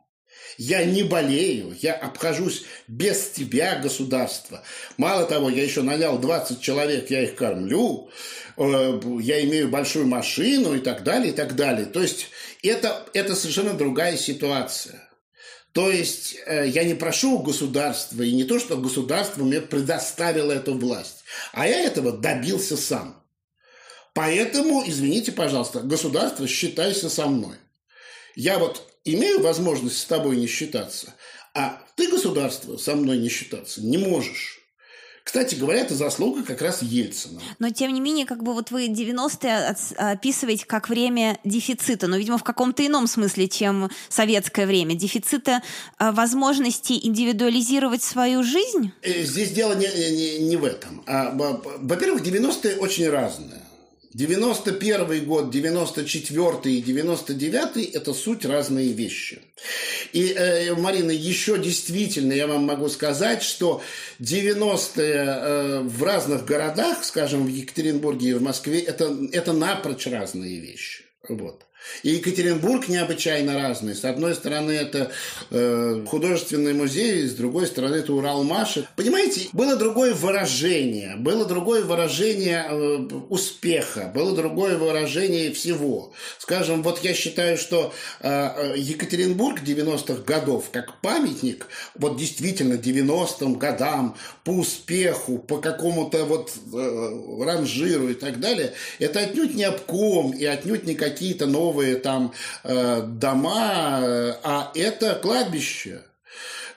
Я 0.59 0.85
не 0.85 1.05
болею, 1.05 1.73
я 1.81 1.95
обхожусь 1.95 2.65
без 2.89 3.31
тебя, 3.31 3.77
государство. 3.77 4.65
Мало 4.97 5.25
того, 5.25 5.49
я 5.51 5.63
еще 5.63 5.83
нанял 5.83 6.19
20 6.19 6.61
человек, 6.61 7.11
я 7.11 7.23
их 7.23 7.37
кормлю, 7.37 8.11
э, 8.57 9.01
я 9.21 9.45
имею 9.45 9.69
большую 9.69 10.09
машину 10.09 10.75
и 10.75 10.81
так 10.81 11.05
далее, 11.05 11.33
и 11.33 11.37
так 11.37 11.55
далее. 11.55 11.87
То 11.87 12.03
есть 12.03 12.27
это, 12.65 13.07
это 13.15 13.37
совершенно 13.37 13.75
другая 13.75 14.17
ситуация. 14.17 15.09
То 15.73 15.93
есть 15.93 16.35
э, 16.45 16.67
я 16.67 16.83
не 16.83 16.95
прошу 16.95 17.39
у 17.39 17.43
государства, 17.45 18.21
и 18.25 18.33
не 18.33 18.43
то, 18.43 18.59
что 18.59 18.77
государство 18.77 19.45
мне 19.45 19.61
предоставило 19.61 20.51
эту 20.51 20.75
власть, 20.75 21.23
а 21.53 21.69
я 21.69 21.85
этого 21.85 22.11
добился 22.11 22.77
сам. 22.77 23.23
Поэтому, 24.13 24.83
извините, 24.85 25.31
пожалуйста, 25.31 25.83
государство, 25.83 26.49
считайся 26.49 27.09
со 27.09 27.29
мной. 27.29 27.55
Я 28.35 28.59
вот 28.59 28.88
имею 29.05 29.43
возможность 29.43 29.99
с 29.99 30.05
тобой 30.05 30.37
не 30.37 30.47
считаться, 30.47 31.15
а 31.55 31.83
ты, 31.97 32.09
государство, 32.09 32.77
со 32.77 32.95
мной 32.95 33.19
не 33.19 33.29
считаться 33.29 33.83
не 33.83 33.99
можешь. 33.99 34.59
Кстати 35.29 35.57
говоря, 35.57 35.81
это 35.81 35.95
заслуга 35.95 36.43
как 36.43 36.63
раз 36.63 36.81
Ельцина. 36.81 37.43
Но, 37.59 37.69
тем 37.69 37.93
не 37.93 38.01
менее, 38.01 38.25
как 38.25 38.43
бы 38.43 38.55
вот 38.55 38.71
вы 38.71 38.87
90-е 38.87 39.77
описываете 39.99 40.65
как 40.65 40.89
время 40.89 41.39
дефицита, 41.45 42.07
но, 42.07 42.17
видимо, 42.17 42.39
в 42.39 42.45
каком-то 42.45 42.87
ином 42.87 43.07
смысле, 43.07 43.47
чем 43.47 43.91
советское 44.09 44.67
время. 44.67 44.95
Дефицита 44.95 45.61
а, 45.99 46.13
возможности 46.13 46.95
индивидуализировать 46.95 48.03
свою 48.03 48.43
жизнь? 48.43 48.93
Э, 49.03 49.23
здесь 49.23 49.51
дело 49.51 49.75
не, 49.75 49.87
не, 49.87 50.39
не 50.49 50.57
в 50.57 50.65
этом. 50.65 51.05
А, 51.07 51.31
во-первых, 51.33 52.23
90-е 52.23 52.79
очень 52.79 53.11
разные. 53.11 53.68
91 54.19 55.25
год, 55.27 55.51
94 55.51 56.75
и 56.75 56.83
99– 56.83 57.91
это 57.95 58.13
суть 58.13 58.45
разные 58.45 58.89
вещи. 58.89 59.39
И, 60.13 60.33
э, 60.33 60.75
Марина, 60.75 61.13
еще 61.13 61.57
действительно 61.57 62.33
я 62.33 62.49
вам 62.49 62.65
могу 62.65 62.89
сказать, 62.89 63.45
что 63.45 63.81
90-е 64.19 65.15
э, 65.15 65.81
в 65.83 66.03
разных 66.03 66.45
городах, 66.45 67.05
скажем, 67.05 67.47
в 67.47 67.49
Екатеринбурге 67.49 68.31
и 68.31 68.35
в 68.35 68.43
Москве, 68.43 68.81
это, 68.81 69.17
это 69.31 69.53
напрочь 69.53 70.09
разные 70.09 70.59
вещи. 70.59 71.05
Вот. 71.29 71.63
И 72.03 72.11
Екатеринбург 72.11 72.89
необычайно 72.89 73.55
разный. 73.55 73.95
С 73.95 74.05
одной 74.05 74.35
стороны, 74.35 74.73
это 74.73 75.11
э, 75.51 76.05
художественный 76.07 76.75
музей, 76.75 77.27
с 77.27 77.35
другой 77.35 77.67
стороны, 77.67 77.97
это 77.97 78.13
Уралмаш. 78.13 78.79
Понимаете, 78.97 79.49
было 79.53 79.77
другое 79.77 80.15
выражение, 80.15 81.17
было 81.17 81.45
другое 81.45 81.83
выражение 81.83 82.67
э, 82.69 82.97
успеха, 83.29 84.11
было 84.15 84.35
другое 84.35 84.77
выражение 84.77 85.53
всего. 85.53 86.13
Скажем, 86.39 86.83
вот 86.83 87.03
я 87.03 87.15
считаю, 87.15 87.57
что 87.57 87.93
э, 88.21 88.75
Екатеринбург 88.77 89.63
90-х 89.63 90.23
годов, 90.23 90.67
как 90.71 91.01
памятник, 91.01 91.67
вот 91.95 92.17
действительно 92.17 92.75
90-м 92.75 93.55
годам, 93.55 94.17
по 94.45 94.51
успеху, 94.51 95.39
по 95.39 95.59
какому-то 95.59 96.25
вот 96.25 96.53
э, 96.73 97.45
ранжиру 97.45 98.09
и 98.09 98.15
так 98.15 98.41
далее, 98.41 98.75
это 98.99 99.21
отнюдь 99.21 99.55
не 99.55 99.65
обком 99.65 100.33
и 100.33 100.45
отнюдь 100.45 100.85
не 100.85 100.95
какие-то 100.95 101.47
новые 101.47 101.68
новые 101.69 101.97
там 101.97 102.33
э, 102.65 103.03
дома, 103.03 104.01
э, 104.01 104.35
а 104.43 104.73
это 104.75 105.15
кладбище, 105.17 106.03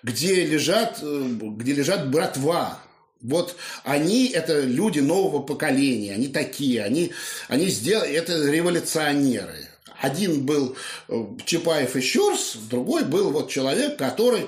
где 0.04 0.46
лежат, 0.46 1.00
э, 1.02 1.28
где 1.58 1.74
лежат 1.74 2.10
братва, 2.10 2.80
вот 3.22 3.56
они– 3.84 4.28
это 4.34 4.62
люди 4.62 5.00
нового 5.00 5.42
поколения, 5.42 6.14
они 6.14 6.28
такие, 6.28 6.84
они, 6.84 7.12
они 7.48 7.68
сделали, 7.70 8.12
это 8.12 8.34
революционеры. 8.50 9.70
Один 10.02 10.46
был 10.46 10.76
э, 11.08 11.26
Чапаев 11.46 11.96
и 11.96 12.02
Щерс, 12.02 12.58
другой 12.70 13.06
был 13.06 13.32
вот 13.32 13.50
человек, 13.50 13.98
который 13.98 14.48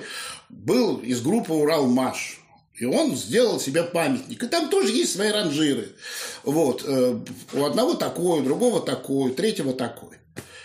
был 0.50 0.98
из 0.98 1.22
группы 1.22 1.52
«Уралмаш». 1.52 2.40
И 2.76 2.84
он 2.84 3.14
сделал 3.14 3.60
себе 3.60 3.84
памятник. 3.84 4.42
И 4.42 4.48
там 4.48 4.68
тоже 4.68 4.90
есть 4.92 5.14
свои 5.14 5.30
ранжиры. 5.30 5.92
Вот. 6.42 6.84
У 6.84 7.64
одного 7.64 7.94
такой, 7.94 8.40
у 8.40 8.42
другого 8.42 8.80
такой, 8.80 9.30
у 9.30 9.34
третьего 9.34 9.72
такой. 9.72 10.18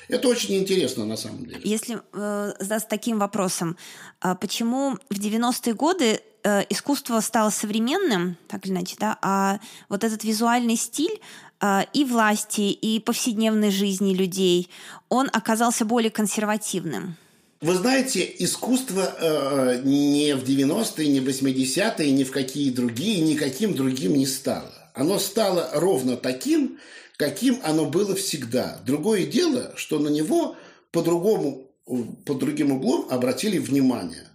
Это 0.10 0.28
очень 0.28 0.56
интересно 0.56 1.06
на 1.06 1.17
самом 1.17 1.45
деле. 1.45 1.62
Если 1.63 2.00
э, 2.13 2.54
задаться 2.60 2.88
таким 2.89 3.19
вопросом, 3.19 3.78
э, 4.22 4.36
почему 4.41 4.98
в 5.10 5.19
90-е 5.19 5.74
годы 5.76 6.19
э, 6.43 6.63
искусство 6.69 7.22
стало 7.22 7.52
современным, 7.52 8.36
так 8.48 8.65
или 8.65 8.74
иначе, 8.74 8.95
да, 9.00 9.17
а 9.22 9.60
вот 9.88 10.04
этот 10.04 10.24
визуальный 10.24 10.78
стиль 10.78 11.22
э, 11.62 11.82
и 11.93 12.04
власти, 12.06 12.62
и 12.62 13.00
повседневной 13.00 13.69
жизни 13.69 14.15
людей, 14.15 14.69
он 15.10 15.30
оказался 15.32 15.86
более 15.86 16.10
консервативным? 16.10 17.15
Вы 17.62 17.76
знаете, 17.76 18.36
искусство 18.39 19.13
э, 19.19 19.82
не 19.84 20.34
в 20.34 20.43
90-е, 20.43 21.08
не 21.08 21.19
в 21.19 21.28
80-е, 21.28 22.12
ни 22.12 22.24
в 22.24 22.32
какие 22.32 22.72
другие, 22.72 23.22
никаким 23.22 23.76
другим 23.76 24.13
не 24.13 24.26
стало. 24.26 24.74
Оно 24.95 25.19
стало 25.19 25.69
ровно 25.74 26.15
таким, 26.15 26.80
каким 27.19 27.60
оно 27.63 27.86
было 27.86 28.15
всегда. 28.15 28.79
Другое 28.86 29.25
дело, 29.25 29.73
что 29.75 29.99
на 29.99 30.08
него 30.08 30.55
по-другому, 30.91 31.69
под 31.86 32.38
другим 32.38 32.71
углом 32.71 33.08
обратили 33.10 33.58
внимание. 33.58 34.25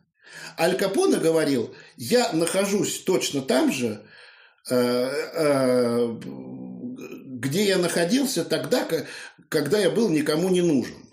Аль 0.59 0.77
Капоне 0.77 1.16
говорил, 1.16 1.75
я 1.97 2.31
нахожусь 2.35 2.99
точно 3.01 3.40
там 3.40 3.73
же, 3.73 4.03
где 4.68 5.25
я 7.64 7.79
находился 7.79 8.44
тогда, 8.44 8.87
когда 9.49 9.79
я 9.79 9.88
был 9.88 10.11
никому 10.11 10.51
не 10.51 10.61
нужен. 10.61 11.07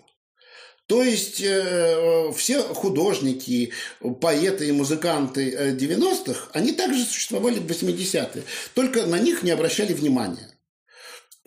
То 0.88 1.02
есть 1.02 1.40
э, 1.40 2.32
все 2.36 2.60
художники, 2.60 3.72
поэты 4.20 4.68
и 4.68 4.72
музыканты 4.72 5.74
90-х, 5.80 6.50
они 6.52 6.72
также 6.72 7.04
существовали 7.04 7.60
в 7.60 7.66
80-е, 7.66 8.42
только 8.74 9.06
на 9.06 9.18
них 9.18 9.42
не 9.42 9.52
обращали 9.52 9.94
внимания. 9.94 10.51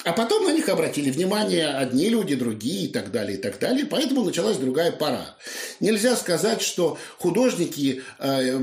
А 0.04 0.12
потом 0.12 0.44
на 0.44 0.54
них 0.54 0.70
обратили 0.70 1.10
внимание 1.10 1.68
одни 1.68 2.10
люди, 2.10 2.36
другие 2.36 2.86
и 2.86 2.88
так 2.90 3.12
далее, 3.12 3.38
и 3.38 3.42
так 3.42 3.58
далее. 3.60 3.86
Поэтому 3.86 4.24
началась 4.24 4.58
другая 4.58 4.92
пора. 4.92 5.36
Нельзя 5.80 6.16
сказать, 6.16 6.62
что 6.62 6.98
художники, 7.18 8.04
э, 8.20 8.58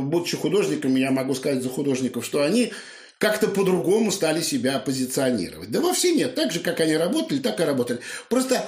будучи 0.00 0.36
художниками, 0.36 1.00
я 1.00 1.10
могу 1.10 1.34
сказать 1.34 1.62
за 1.62 1.68
художников, 1.68 2.24
что 2.24 2.42
они 2.42 2.72
как-то 3.18 3.48
по-другому 3.48 4.10
стали 4.12 4.40
себя 4.40 4.78
позиционировать. 4.78 5.70
Да 5.70 5.80
вовсе 5.80 6.12
нет. 6.12 6.34
Так 6.34 6.52
же, 6.52 6.60
как 6.60 6.80
они 6.80 6.96
работали, 6.96 7.40
так 7.40 7.60
и 7.60 7.64
работали. 7.64 8.00
Просто 8.30 8.66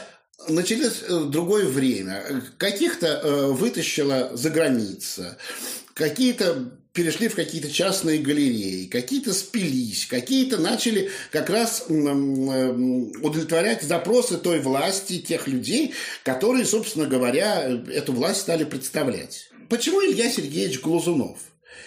началось 0.49 1.03
э, 1.09 1.25
другое 1.25 1.65
время. 1.65 2.43
Каких-то 2.59 3.07
э, 3.07 3.47
вытащила 3.47 4.31
за 4.35 4.51
граница, 4.51 5.39
какие-то 5.95 6.73
перешли 6.93 7.29
в 7.29 7.35
какие-то 7.35 7.71
частные 7.71 8.19
галереи, 8.19 8.87
какие-то 8.87 9.33
спились, 9.33 10.07
какие-то 10.07 10.59
начали 10.59 11.11
как 11.31 11.49
раз 11.49 11.87
удовлетворять 11.89 13.83
запросы 13.83 14.37
той 14.37 14.61
власти, 14.61 15.19
тех 15.19 15.47
людей, 15.49 15.95
которые, 16.23 16.67
собственно 16.67 17.07
говоря, 17.07 17.81
эту 17.93 18.13
власть 18.13 18.43
стали 18.43 18.65
представлять. 18.65 19.49
Почему 19.69 20.03
Илья 20.05 20.31
Сергеевич 20.31 20.81
Глазунов? 20.81 21.39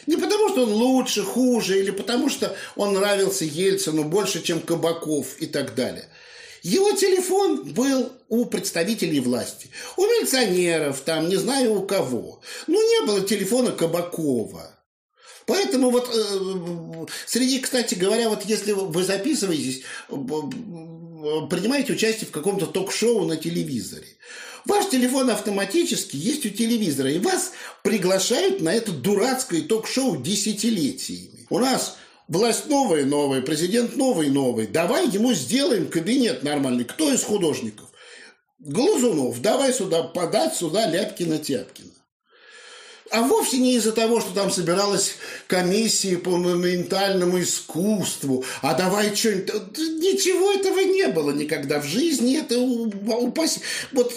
Не 0.07 0.17
потому, 0.17 0.49
что 0.49 0.63
он 0.63 0.73
лучше, 0.73 1.21
хуже, 1.23 1.79
или 1.79 1.91
потому, 1.91 2.29
что 2.29 2.55
он 2.75 2.93
нравился 2.93 3.45
Ельцину 3.45 4.03
больше, 4.03 4.41
чем 4.41 4.59
Кабаков 4.59 5.37
и 5.39 5.45
так 5.45 5.75
далее. 5.75 6.09
Его 6.63 6.91
телефон 6.93 7.73
был 7.73 8.11
у 8.27 8.45
представителей 8.45 9.19
власти, 9.19 9.69
у 9.97 10.01
милиционеров, 10.01 11.01
там, 11.01 11.29
не 11.29 11.35
знаю 11.35 11.75
у 11.75 11.85
кого. 11.85 12.41
Но 12.65 12.81
не 12.81 13.05
было 13.05 13.21
телефона 13.21 13.71
Кабакова. 13.71 14.74
Поэтому 15.45 15.91
вот 15.91 16.09
э, 16.13 17.05
среди, 17.27 17.59
кстати 17.59 17.95
говоря, 17.95 18.29
вот 18.29 18.43
если 18.45 18.71
вы 18.71 19.03
записываетесь, 19.03 19.83
принимаете 20.09 21.93
участие 21.93 22.27
в 22.27 22.31
каком-то 22.31 22.65
ток-шоу 22.65 23.25
на 23.25 23.37
телевизоре, 23.37 24.07
Ваш 24.65 24.89
телефон 24.89 25.29
автоматически 25.29 26.15
есть 26.15 26.45
у 26.45 26.49
телевизора, 26.49 27.11
и 27.11 27.19
вас 27.19 27.51
приглашают 27.83 28.61
на 28.61 28.73
это 28.73 28.91
дурацкое 28.91 29.61
ток-шоу 29.61 30.17
десятилетиями. 30.17 31.45
У 31.51 31.59
нас 31.59 31.97
власть 32.27 32.65
новая, 32.65 33.05
новая, 33.05 33.41
президент 33.41 33.95
новый, 33.95 34.29
новый. 34.29 34.65
Давай 34.65 35.07
ему 35.07 35.33
сделаем 35.33 35.87
кабинет 35.87 36.41
нормальный. 36.41 36.83
Кто 36.83 37.13
из 37.13 37.23
художников? 37.23 37.89
Глазунов, 38.57 39.39
давай 39.41 39.71
сюда 39.71 40.01
подать 40.01 40.55
сюда 40.55 40.89
Ляпкина-Тяпкина. 40.89 41.91
А 43.11 43.21
вовсе 43.21 43.57
не 43.57 43.75
из-за 43.75 43.91
того, 43.91 44.19
что 44.19 44.33
там 44.33 44.49
собиралась 44.49 45.15
комиссия 45.47 46.17
по 46.17 46.31
монументальному 46.31 47.39
искусству. 47.39 48.43
А 48.63 48.73
давай 48.73 49.15
что-нибудь... 49.15 49.53
Ничего 49.77 50.51
этого 50.51 50.79
не 50.79 51.07
было 51.09 51.31
никогда 51.31 51.79
в 51.79 51.85
жизни. 51.85 52.39
Это 52.39 52.57
упаси... 52.59 53.59
Вот 53.91 54.13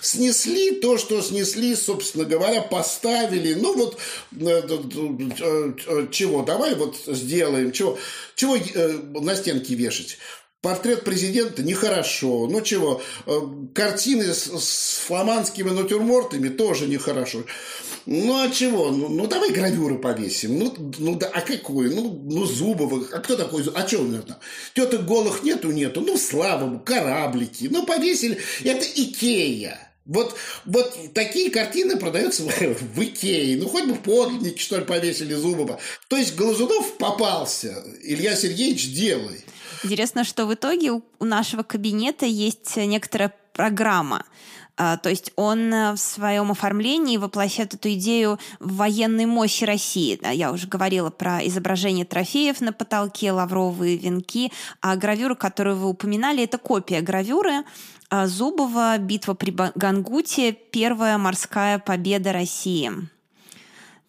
снесли 0.00 0.76
то, 0.76 0.98
что 0.98 1.20
снесли, 1.20 1.74
собственно 1.74 2.24
говоря, 2.24 2.62
поставили. 2.62 3.54
Ну 3.54 3.74
вот 3.76 3.98
э, 4.40 4.46
э, 4.46 5.72
э, 5.86 6.06
чего, 6.12 6.42
давай 6.42 6.76
вот 6.76 6.96
сделаем. 7.08 7.72
Чего, 7.72 7.98
чего 8.36 8.56
на 9.20 9.34
стенке 9.34 9.74
вешать? 9.74 10.18
Портрет 10.60 11.04
президента 11.04 11.62
нехорошо. 11.62 12.48
Ну 12.50 12.60
чего, 12.62 13.00
картины 13.74 14.34
с, 14.34 14.46
с 14.46 14.98
фламандскими 15.06 15.70
натюрмортами 15.70 16.48
тоже 16.48 16.88
нехорошо. 16.88 17.44
Ну, 18.06 18.42
а 18.42 18.50
чего? 18.50 18.90
Ну, 18.90 19.08
ну 19.08 19.28
давай 19.28 19.52
гравюры 19.52 19.98
повесим. 19.98 20.58
Ну, 20.58 20.74
ну 20.98 21.14
да, 21.14 21.28
а 21.28 21.42
какой? 21.42 21.94
Ну, 21.94 22.22
ну 22.24 22.44
Зубовых. 22.44 23.12
А 23.12 23.20
кто 23.20 23.36
такой? 23.36 23.62
А 23.74 23.86
что 23.86 23.98
у 23.98 24.06
него 24.06 24.22
там? 24.22 24.38
Теток 24.74 25.06
голых 25.06 25.44
нету, 25.44 25.70
нету. 25.70 26.00
Ну, 26.00 26.16
слава 26.16 26.66
богу, 26.66 26.82
кораблики. 26.84 27.68
Ну, 27.70 27.86
повесили. 27.86 28.38
Это 28.64 28.84
Икея. 28.96 29.78
Вот, 30.06 30.34
вот 30.64 31.12
такие 31.12 31.50
картины 31.50 31.98
продаются 31.98 32.42
в 32.94 33.00
Икее. 33.00 33.58
Ну, 33.58 33.68
хоть 33.68 33.84
бы 33.84 33.94
подлинники, 33.94 34.58
что 34.58 34.78
ли, 34.78 34.84
повесили 34.84 35.34
Зубова. 35.34 35.78
То 36.08 36.16
есть 36.16 36.34
Глазунов 36.34 36.96
попался. 36.96 37.84
Илья 38.02 38.34
Сергеевич, 38.34 38.90
делай. 38.90 39.44
Интересно, 39.84 40.24
что 40.24 40.46
в 40.46 40.54
итоге 40.54 40.92
у 40.92 41.02
нашего 41.24 41.62
кабинета 41.62 42.26
есть 42.26 42.76
некоторая 42.76 43.32
программа. 43.52 44.24
А, 44.78 44.96
то 44.96 45.08
есть 45.10 45.32
он 45.34 45.74
э, 45.74 45.92
в 45.92 45.98
своем 45.98 46.52
оформлении 46.52 47.16
воплощает 47.16 47.74
эту 47.74 47.92
идею 47.94 48.38
военной 48.60 49.26
мощи 49.26 49.64
России. 49.64 50.20
Я 50.32 50.52
уже 50.52 50.68
говорила 50.68 51.10
про 51.10 51.44
изображение 51.44 52.04
трофеев 52.04 52.60
на 52.60 52.72
потолке, 52.72 53.32
лавровые 53.32 53.96
венки, 53.96 54.52
а 54.80 54.94
гравюра, 54.94 55.34
которую 55.34 55.76
вы 55.76 55.88
упоминали, 55.88 56.44
это 56.44 56.58
копия 56.58 57.00
гравюры 57.00 57.64
а, 58.08 58.28
Зубова 58.28 58.96
«Битва 58.98 59.34
при 59.34 59.50
Гангуте. 59.50 60.52
Первая 60.52 61.18
морская 61.18 61.80
победа 61.80 62.32
России». 62.32 62.92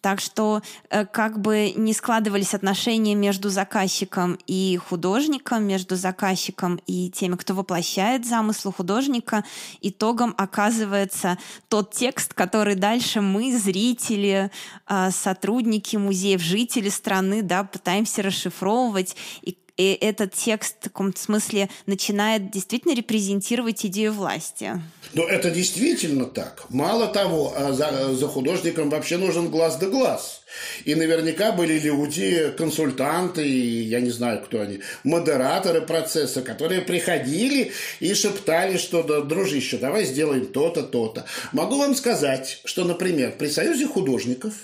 Так 0.00 0.20
что 0.20 0.62
э, 0.88 1.04
как 1.04 1.40
бы 1.40 1.72
не 1.76 1.92
складывались 1.92 2.54
отношения 2.54 3.14
между 3.14 3.50
заказчиком 3.50 4.38
и 4.46 4.78
художником, 4.88 5.64
между 5.64 5.96
заказчиком 5.96 6.80
и 6.86 7.10
теми, 7.10 7.36
кто 7.36 7.54
воплощает 7.54 8.26
замыслы 8.26 8.72
художника, 8.72 9.44
итогом 9.80 10.34
оказывается 10.38 11.38
тот 11.68 11.92
текст, 11.92 12.34
который 12.34 12.74
дальше 12.74 13.20
мы, 13.20 13.56
зрители, 13.58 14.50
э, 14.88 15.10
сотрудники 15.10 15.96
музеев, 15.96 16.40
жители 16.40 16.88
страны, 16.88 17.42
да, 17.42 17.64
пытаемся 17.64 18.22
расшифровывать. 18.22 19.16
И 19.42 19.56
и 19.80 19.94
этот 19.94 20.34
текст 20.34 20.76
в 20.78 20.84
таком 20.84 21.16
смысле 21.16 21.70
начинает 21.86 22.50
действительно 22.50 22.94
репрезентировать 22.94 23.86
идею 23.86 24.12
власти. 24.12 24.78
Но 25.14 25.22
это 25.22 25.50
действительно 25.50 26.26
так. 26.26 26.66
Мало 26.68 27.06
того, 27.06 27.54
а 27.56 27.72
за, 27.72 28.14
за 28.14 28.28
художником 28.28 28.90
вообще 28.90 29.16
нужен 29.16 29.48
глаз 29.48 29.76
да 29.76 29.88
глаз. 29.88 30.42
И 30.84 30.94
наверняка 30.94 31.52
были 31.52 31.78
люди, 31.78 32.52
консультанты, 32.56 33.46
я 33.46 34.00
не 34.00 34.10
знаю, 34.10 34.42
кто 34.42 34.60
они, 34.60 34.80
модераторы 35.04 35.82
процесса, 35.82 36.42
которые 36.42 36.82
приходили 36.82 37.72
и 38.00 38.14
шептали, 38.14 38.76
что, 38.76 39.02
да, 39.02 39.20
дружище, 39.20 39.78
давай 39.78 40.04
сделаем 40.04 40.46
то-то, 40.46 40.82
то-то. 40.82 41.24
Могу 41.52 41.78
вам 41.78 41.94
сказать, 41.94 42.60
что, 42.64 42.84
например, 42.84 43.34
при 43.38 43.48
Союзе 43.48 43.86
художников 43.86 44.54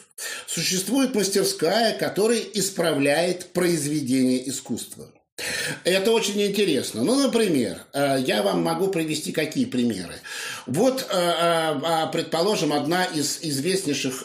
существует 0.46 1.14
мастерская, 1.14 1.96
которая 1.96 2.40
исправляет 2.54 3.52
произведение 3.52 4.48
искусства. 4.48 5.10
Это 5.84 6.12
очень 6.12 6.40
интересно. 6.42 7.04
Ну, 7.04 7.14
например, 7.14 7.84
э, 7.92 8.22
я 8.26 8.42
вам 8.42 8.62
могу 8.62 8.88
привести 8.88 9.32
какие 9.32 9.66
примеры. 9.66 10.14
Вот, 10.66 11.06
э, 11.10 11.14
э, 11.14 12.06
предположим, 12.10 12.72
одна 12.72 13.04
из 13.04 13.40
известнейших 13.42 14.24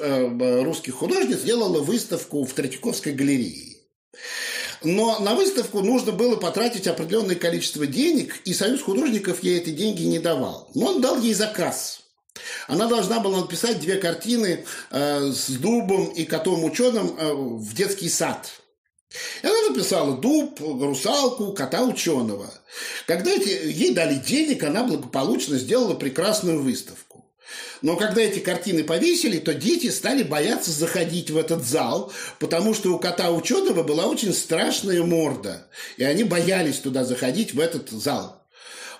русских 0.63 0.95
художниц 0.95 1.39
сделала 1.39 1.81
выставку 1.81 2.45
в 2.45 2.53
Третьяковской 2.53 3.13
галерее. 3.13 3.75
Но 4.83 5.19
на 5.19 5.35
выставку 5.35 5.81
нужно 5.81 6.11
было 6.11 6.37
потратить 6.37 6.87
определенное 6.87 7.35
количество 7.35 7.85
денег, 7.85 8.41
и 8.45 8.53
Союз 8.53 8.81
художников 8.81 9.43
ей 9.43 9.59
эти 9.59 9.69
деньги 9.69 10.03
не 10.03 10.19
давал. 10.19 10.69
Но 10.73 10.87
он 10.87 11.01
дал 11.01 11.19
ей 11.19 11.33
заказ. 11.33 12.01
Она 12.67 12.87
должна 12.87 13.19
была 13.19 13.41
написать 13.41 13.79
две 13.79 13.97
картины 13.97 14.65
с 14.89 15.49
дубом 15.49 16.07
и 16.07 16.23
котом-ученым 16.23 17.59
в 17.59 17.75
детский 17.75 18.09
сад– 18.09 18.49
и 19.43 19.47
она 19.47 19.69
написала 19.69 20.17
дуб, 20.17 20.59
русалку, 20.59 21.53
кота 21.53 21.83
ученого. 21.83 22.49
Когда 23.07 23.31
эти, 23.31 23.49
ей 23.49 23.93
дали 23.93 24.15
денег, 24.15 24.63
она 24.63 24.83
благополучно 24.83 25.57
сделала 25.57 25.95
прекрасную 25.95 26.61
выставку. 26.61 27.25
Но 27.81 27.97
когда 27.97 28.21
эти 28.21 28.39
картины 28.39 28.83
повесили, 28.83 29.39
то 29.39 29.53
дети 29.53 29.89
стали 29.89 30.23
бояться 30.23 30.71
заходить 30.71 31.31
в 31.31 31.37
этот 31.37 31.63
зал, 31.63 32.11
потому 32.39 32.73
что 32.73 32.93
у 32.93 32.99
кота 32.99 33.31
ученого 33.31 33.83
была 33.83 34.05
очень 34.05 34.33
страшная 34.33 35.03
морда. 35.03 35.67
И 35.97 36.03
они 36.03 36.23
боялись 36.23 36.79
туда 36.79 37.03
заходить, 37.03 37.53
в 37.53 37.59
этот 37.59 37.89
зал. 37.89 38.40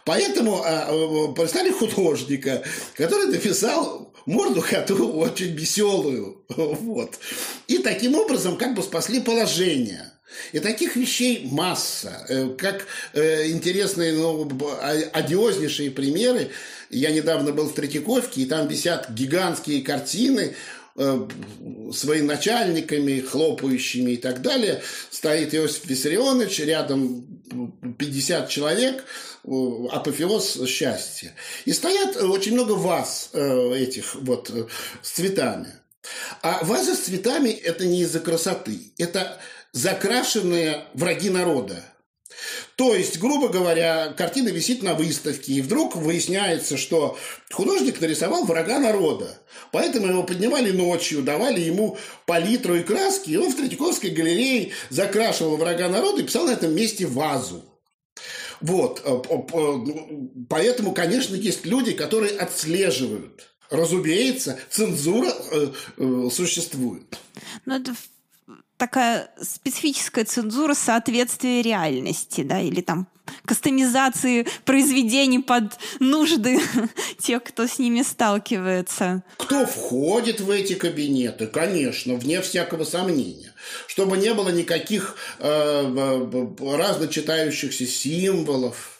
Поэтому 0.05 0.61
а, 0.65 1.31
представили 1.33 1.71
художника, 1.71 2.63
который 2.95 3.27
написал 3.27 4.11
морду 4.25 4.61
коту 4.61 5.11
очень 5.13 5.55
веселую. 5.55 6.43
Вот. 6.55 7.19
И 7.67 7.79
таким 7.79 8.15
образом 8.15 8.57
как 8.57 8.75
бы 8.75 8.83
спасли 8.83 9.19
положение. 9.21 10.11
И 10.53 10.59
таких 10.59 10.95
вещей 10.95 11.47
масса. 11.51 12.25
Э, 12.29 12.49
как 12.57 12.85
э, 13.13 13.49
интересные, 13.49 14.13
ну, 14.13 14.49
одиознейшие 15.13 15.91
примеры. 15.91 16.49
Я 16.89 17.11
недавно 17.11 17.51
был 17.51 17.67
в 17.69 17.73
Третьяковке, 17.73 18.41
и 18.41 18.45
там 18.45 18.67
висят 18.67 19.11
гигантские 19.11 19.81
картины 19.81 20.55
э, 20.95 21.27
своими 21.93 22.25
начальниками, 22.25 23.19
хлопающими 23.19 24.11
и 24.11 24.17
так 24.17 24.41
далее, 24.41 24.81
стоит 25.09 25.53
Иосиф 25.55 25.85
Виссарионович, 25.85 26.59
рядом 26.59 27.25
50 27.97 28.49
человек, 28.49 29.03
апофеоз 29.43 30.65
счастья. 30.67 31.33
И 31.65 31.73
стоят 31.73 32.17
очень 32.17 32.53
много 32.53 32.73
ваз 32.73 33.31
этих 33.33 34.15
вот 34.15 34.51
с 35.01 35.09
цветами. 35.09 35.73
А 36.41 36.63
вазы 36.63 36.95
с 36.95 36.99
цветами– 36.99 37.49
это 37.49 37.85
не 37.85 38.01
из-за 38.01 38.19
красоты, 38.19 38.93
это 38.97 39.39
закрашенные 39.71 40.85
враги 40.93 41.29
народа. 41.29 41.83
То 42.75 42.95
есть, 42.95 43.19
грубо 43.19 43.49
говоря, 43.49 44.13
картина 44.17 44.49
висит 44.49 44.81
на 44.81 44.95
выставке, 44.95 45.53
и 45.53 45.61
вдруг 45.61 45.95
выясняется, 45.95 46.75
что 46.75 47.19
художник 47.51 48.01
нарисовал 48.01 48.45
врага 48.45 48.79
народа. 48.79 49.37
Поэтому 49.71 50.07
его 50.07 50.23
поднимали 50.23 50.71
ночью, 50.71 51.21
давали 51.21 51.59
ему 51.61 51.99
палитру 52.25 52.75
и 52.75 52.83
краски, 52.83 53.29
и 53.29 53.37
он 53.37 53.51
в 53.51 53.55
Третьяковской 53.55 54.09
галерее 54.09 54.71
закрашивал 54.89 55.57
врага 55.57 55.87
народа 55.87 56.21
и 56.21 56.25
писал 56.25 56.45
на 56.45 56.51
этом 56.51 56.73
месте 56.73 57.05
вазу. 57.05 57.63
Вот. 58.61 59.01
Э, 59.05 59.21
ну, 59.53 60.31
поэтому, 60.49 60.93
конечно, 60.93 61.35
есть 61.35 61.65
люди, 61.65 61.93
которые 61.93 62.37
отслеживают. 62.37 63.47
Разумеется, 63.69 64.59
цензура 64.69 65.33
э, 65.51 65.67
э, 65.97 66.29
существует. 66.31 67.17
Но 67.65 67.77
это 67.77 67.95
такая 68.77 69.31
специфическая 69.41 70.25
цензура 70.25 70.73
соответствия 70.73 71.61
реальности, 71.61 72.41
да, 72.41 72.59
или 72.59 72.81
там 72.81 73.07
кастомизации 73.45 74.45
произведений 74.65 75.39
под 75.39 75.77
нужды 75.99 76.59
тех, 77.19 77.43
кто 77.43 77.67
с 77.67 77.79
ними 77.79 78.01
сталкивается. 78.01 79.23
Кто 79.37 79.65
входит 79.65 80.41
в 80.41 80.49
эти 80.49 80.73
кабинеты? 80.73 81.47
Конечно, 81.47 82.15
вне 82.15 82.41
всякого 82.41 82.83
сомнения. 82.83 83.50
Чтобы 83.87 84.17
не 84.17 84.33
было 84.33 84.49
никаких 84.49 85.15
э, 85.39 85.47
э 85.47 86.77
разночитающихся 86.77 87.85
символов. 87.85 88.99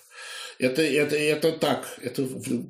Это, 0.60 0.84
это, 0.84 1.16
это 1.16 1.54
так, 1.54 1.88
это, 2.02 2.28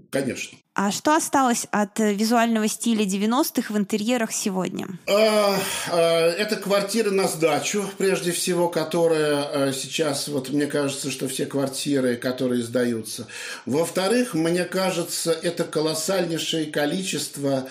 конечно. 0.10 0.58
А 0.74 0.92
что 0.92 1.14
осталось 1.14 1.68
от 1.72 2.00
э, 2.00 2.14
визуального 2.14 2.70
стиля 2.70 3.04
90-х 3.04 3.74
в 3.74 3.78
интерьерах 3.78 4.32
сегодня? 4.32 4.88
А, 5.06 5.60
а, 5.92 6.30
это 6.30 6.56
квартира 6.56 7.12
на 7.12 7.28
сдачу, 7.28 7.84
прежде 7.98 8.32
всего, 8.32 8.70
которая 8.70 9.44
э, 9.52 9.74
сейчас, 9.74 10.30
вот 10.30 10.50
мне 10.50 10.68
кажется, 10.68 11.12
что 11.12 11.28
все 11.28 11.46
квартиры, 11.46 12.16
которые 12.16 12.64
сдаются. 12.64 13.28
Во-вторых, 13.66 14.34
мне 14.34 14.64
кажется, 14.64 15.34
это 15.34 15.66
колоссальнейшее 15.66 16.68
количество 16.68 17.68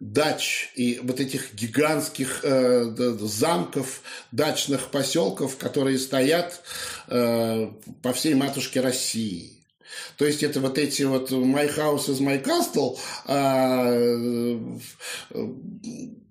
дач 0.00 0.70
и 0.76 1.00
вот 1.02 1.20
этих 1.20 1.54
гигантских 1.54 2.40
э, 2.44 3.16
замков, 3.20 4.02
дачных 4.32 4.90
поселков, 4.90 5.56
которые 5.56 5.98
стоят 5.98 6.62
э, 7.08 7.70
по 8.02 8.12
всей 8.12 8.34
матушке 8.34 8.80
России. 8.80 9.58
То 10.16 10.26
есть 10.26 10.42
это 10.42 10.60
вот 10.60 10.78
эти 10.78 11.02
вот 11.02 11.30
My 11.32 11.74
House 11.74 12.08
is 12.08 12.20
My 12.20 12.42
Castle, 12.42 12.98
а, 13.26 13.88
э, 13.90 14.58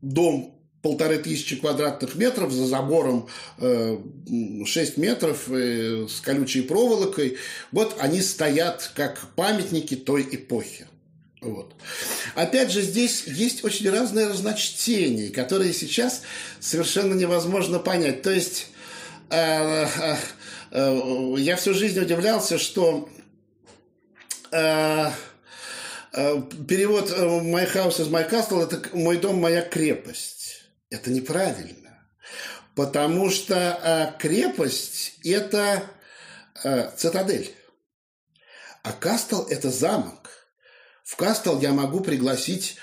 дом 0.01 0.53
полторы 0.82 1.17
тысячи 1.17 1.58
квадратных 1.58 2.15
метров, 2.15 2.51
за 2.51 2.65
забором 2.65 3.27
6 3.60 3.60
э, 3.60 5.01
метров 5.01 5.49
э, 5.49 6.08
с 6.08 6.21
колючей 6.21 6.62
проволокой. 6.62 7.38
Вот 7.71 7.97
они 7.99 8.21
стоят 8.21 8.91
как 8.95 9.27
памятники 9.36 9.95
той 9.95 10.27
эпохи. 10.32 10.88
Вот. 11.41 11.76
Опять 12.36 12.71
же, 12.71 12.82
здесь 12.82 13.26
есть 13.28 13.63
очень 13.63 13.89
разные 13.89 14.28
разночтения, 14.28 15.32
которые 15.32 15.73
сейчас 15.73 16.23
совершенно 16.60 17.13
невозможно 17.13 17.80
понять. 17.80 18.21
То 18.23 18.32
есть 18.32 18.67
я 19.30 20.26
всю 21.58 21.73
жизнь 21.73 22.00
удивлялся, 22.00 22.58
что 22.58 23.10
Э, 24.52 25.12
э, 26.13 26.41
перевод 26.67 27.12
э, 27.12 27.26
«My 27.41 27.71
house 27.73 28.00
is 28.00 28.10
my 28.10 28.30
castle»– 28.30 28.63
это 28.63 28.95
«мой 28.95 29.17
дом, 29.17 29.39
моя 29.39 29.62
крепость». 29.62 30.63
Это 30.89 31.12
неправильно. 31.12 32.08
Потому 32.76 33.30
что 33.30 34.15
крепость– 34.19 35.15
это 35.23 35.84
цитадель. 36.95 37.54
А 38.84 38.93
кастл– 38.93 39.43
это 39.50 39.69
замок. 39.69 40.26
В 41.08 41.15
кастл 41.15 41.60
я 41.60 41.72
могу 41.72 42.02
пригласить 42.02 42.76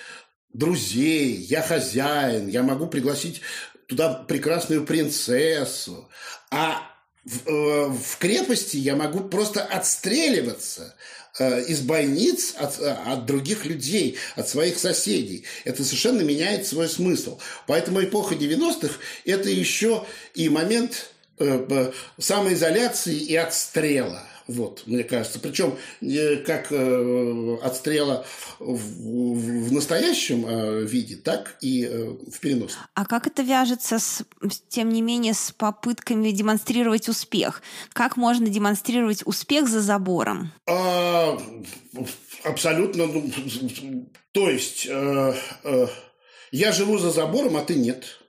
друзей, 0.53 1.37
я 1.37 1.63
хозяин, 1.63 2.49
я 2.49 2.63
могу 2.63 2.87
пригласить 2.87 3.43
туда 3.87 4.15
прекрасную 4.15 4.85
принцессу. 4.85 6.09
А 6.51 6.83
в, 7.25 7.91
в 7.91 8.19
крепости 8.19 8.77
я 8.79 8.97
могу 8.97 9.21
просто 9.29 9.63
отстреливаться 9.63 10.95
Э, 11.37 11.61
из 11.65 11.81
больниц 11.81 12.55
от, 12.57 12.79
э, 12.79 12.93
от 12.93 13.27
других 13.27 13.67
людей, 13.67 14.17
от 14.37 14.49
своих 14.49 14.79
соседей. 14.79 15.45
Это 15.65 15.83
совершенно 15.83 16.21
меняет 16.21 16.65
свой 16.65 16.89
смысл. 16.89 17.41
Поэтому 17.67 18.05
эпоха 18.05 18.37
90-х– 18.37 18.95
это 19.25 19.51
еще 19.51 20.07
и 20.35 20.49
момент 20.49 21.11
э, 21.41 21.91
самоизоляции 22.19 23.17
и 23.17 23.35
отстрела– 23.35 24.23
вот, 24.47 24.83
мне 24.87 25.05
кажется. 25.05 25.39
Причем 25.39 25.77
как 26.45 26.71
э, 26.71 27.57
отстрела 27.63 28.27
в, 28.59 29.69
в 29.69 29.73
настоящем 29.73 30.45
э, 30.47 30.85
виде, 30.85 31.17
так 31.17 31.57
и 31.61 31.85
э, 31.85 32.11
в 32.31 32.41
переносном. 32.41 32.85
А 32.95 33.07
как 33.07 33.27
это 33.27 33.43
вяжется, 33.43 33.99
с, 33.99 34.25
тем 34.69 34.91
не 34.91 35.01
менее, 35.01 35.35
с 35.35 35.53
попытками 35.53 36.31
демонстрировать 36.31 37.09
успех? 37.09 37.63
Как 37.93 38.17
можно 38.17 38.49
демонстрировать 38.49 39.23
успех 39.27 39.69
за 39.69 39.81
забором? 39.81 40.53
А, 40.67 41.41
абсолютно. 42.43 43.07
Ну, 43.07 43.31
то 44.33 44.51
есть 44.51 44.87
э, 44.89 45.35
э, 45.65 45.87
я 46.53 46.73
живу 46.73 46.99
за 46.99 47.11
забором, 47.11 47.57
а 47.57 47.63
ты 47.63 47.77
нет 47.77 48.21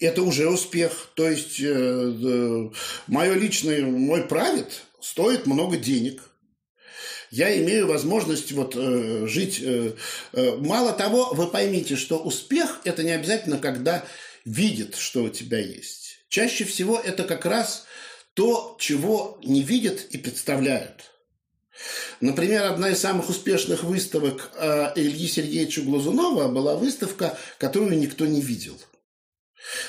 это 0.00 0.22
уже 0.22 0.48
успех. 0.48 1.10
То 1.14 1.28
есть 1.28 1.60
э, 1.60 1.64
э, 1.66 2.70
мое 3.06 3.34
личное, 3.34 3.82
мой 3.82 4.24
правит 4.24 4.82
стоит 5.00 5.46
много 5.46 5.76
денег. 5.76 6.22
Я 7.30 7.56
имею 7.60 7.88
возможность 7.88 8.52
вот, 8.52 8.74
э, 8.76 9.26
жить. 9.26 9.60
Э, 9.62 9.94
э, 10.32 10.56
мало 10.56 10.92
того, 10.92 11.34
вы 11.34 11.48
поймите, 11.48 11.96
что 11.96 12.18
успех– 12.18 12.80
это 12.84 13.02
не 13.02 13.10
обязательно, 13.10 13.58
когда 13.58 14.04
видит, 14.44 14.94
что 14.96 15.24
у 15.24 15.28
тебя 15.28 15.58
есть. 15.58 16.20
Чаще 16.28 16.64
всего 16.64 16.98
это 16.98 17.24
как 17.24 17.44
раз 17.44 17.86
то, 18.34 18.76
чего 18.78 19.38
не 19.42 19.62
видят 19.62 20.06
и 20.10 20.18
представляют. 20.18 21.10
Например, 22.20 22.64
одна 22.64 22.90
из 22.90 23.00
самых 23.00 23.28
успешных 23.28 23.82
выставок 23.82 24.50
э, 24.54 24.92
Ильи 24.94 25.26
Сергеевича 25.26 25.82
Глазунова 25.82 26.48
была 26.48 26.76
выставка, 26.76 27.36
которую 27.58 27.98
никто 27.98 28.26
не 28.26 28.40
видел– 28.40 28.78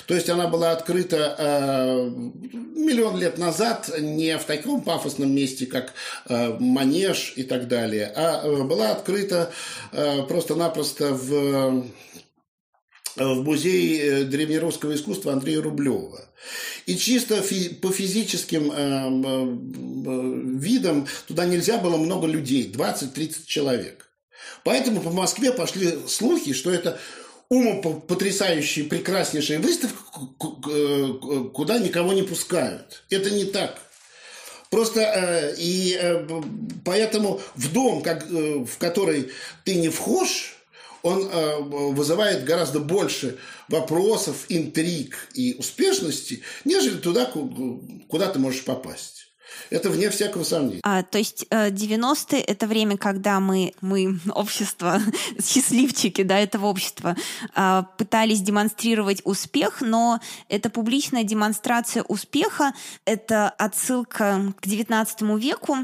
то 0.08 0.14
есть 0.14 0.30
она 0.30 0.48
была 0.48 0.72
открыта 0.72 1.36
э, 1.38 2.10
миллион 2.14 3.20
лет 3.20 3.38
назад 3.38 3.90
не 4.00 4.38
в 4.38 4.44
таком 4.46 4.82
пафосном 4.82 5.34
месте, 5.34 5.66
как 5.66 5.94
э, 6.28 6.58
Манеж 6.60 7.34
и 7.36 7.44
так 7.44 7.68
далее, 7.68 8.12
а 8.16 8.42
э, 8.46 8.64
была 8.64 8.92
открыта 8.92 9.52
э, 9.92 10.24
просто-напросто 10.24 11.14
в 11.14 11.86
в 13.16 13.44
музее 13.44 14.00
э, 14.00 14.24
древнерусского 14.26 14.94
искусства 14.94 15.34
Андрея 15.34 15.62
Рублева. 15.62 16.30
И 16.86 16.98
чисто 16.98 17.42
фи- 17.42 17.70
по 17.70 17.92
физическим 17.92 18.72
э, 18.72 18.76
э, 18.76 20.58
видам 20.58 21.08
туда 21.28 21.46
нельзя 21.46 21.78
было 21.78 21.98
много 21.98 22.28
людей, 22.28 22.72
20-30 22.72 23.46
человек. 23.46 24.10
Поэтому 24.64 25.02
по 25.02 25.12
Москве 25.12 25.52
пошли 25.52 25.98
слухи, 26.08 26.54
что 26.54 26.72
это 26.72 27.00
умопотрясающая, 27.50 28.86
прекраснейшая 28.86 29.60
выставка, 29.60 30.04
куда 31.54 31.80
никого 31.80 32.14
не 32.14 32.24
пускают. 32.24 33.04
Это 33.10 33.30
не 33.30 33.46
так. 33.46 33.80
Просто 34.70 35.00
э, 35.00 35.56
и 35.58 35.98
э, 35.98 36.28
поэтому 36.84 37.40
в 37.56 37.72
дом, 37.72 38.04
э, 38.04 38.66
в 38.66 38.78
который 38.78 39.32
ты 39.64 39.76
не 39.76 39.90
вхож, 39.90 40.54
он 41.02 41.30
вызывает 41.94 42.46
гораздо 42.46 42.80
больше 42.80 43.38
вопросов, 43.70 44.46
интриг 44.50 45.30
и 45.36 45.56
успешности, 45.60 46.42
нежели 46.66 46.98
туда, 46.98 47.32
куда 48.10 48.28
ты 48.32 48.40
можешь 48.40 48.64
попасть. 48.64 49.15
Это 49.70 49.90
вне 49.90 50.10
всякого 50.10 50.44
сомнения. 50.44 50.80
А, 50.84 51.04
то 51.04 51.18
есть 51.18 51.46
90-е— 51.50 52.42
это 52.42 52.68
время, 52.68 52.98
когда 52.98 53.40
мы, 53.40 53.74
мы 53.82 54.20
общество, 54.34 55.02
счастливчики 55.44 56.24
да, 56.24 56.40
этого 56.40 56.68
общества, 56.68 57.16
а, 57.54 57.84
пытались 57.98 58.42
демонстрировать 58.42 59.22
успех, 59.24 59.82
но 59.82 60.20
эта 60.50 60.70
публичная 60.70 61.24
демонстрация 61.24 62.04
успеха— 62.04 62.74
это 63.06 63.50
отсылка 63.50 64.54
к 64.60 64.66
XIX 64.66 65.40
веку, 65.40 65.78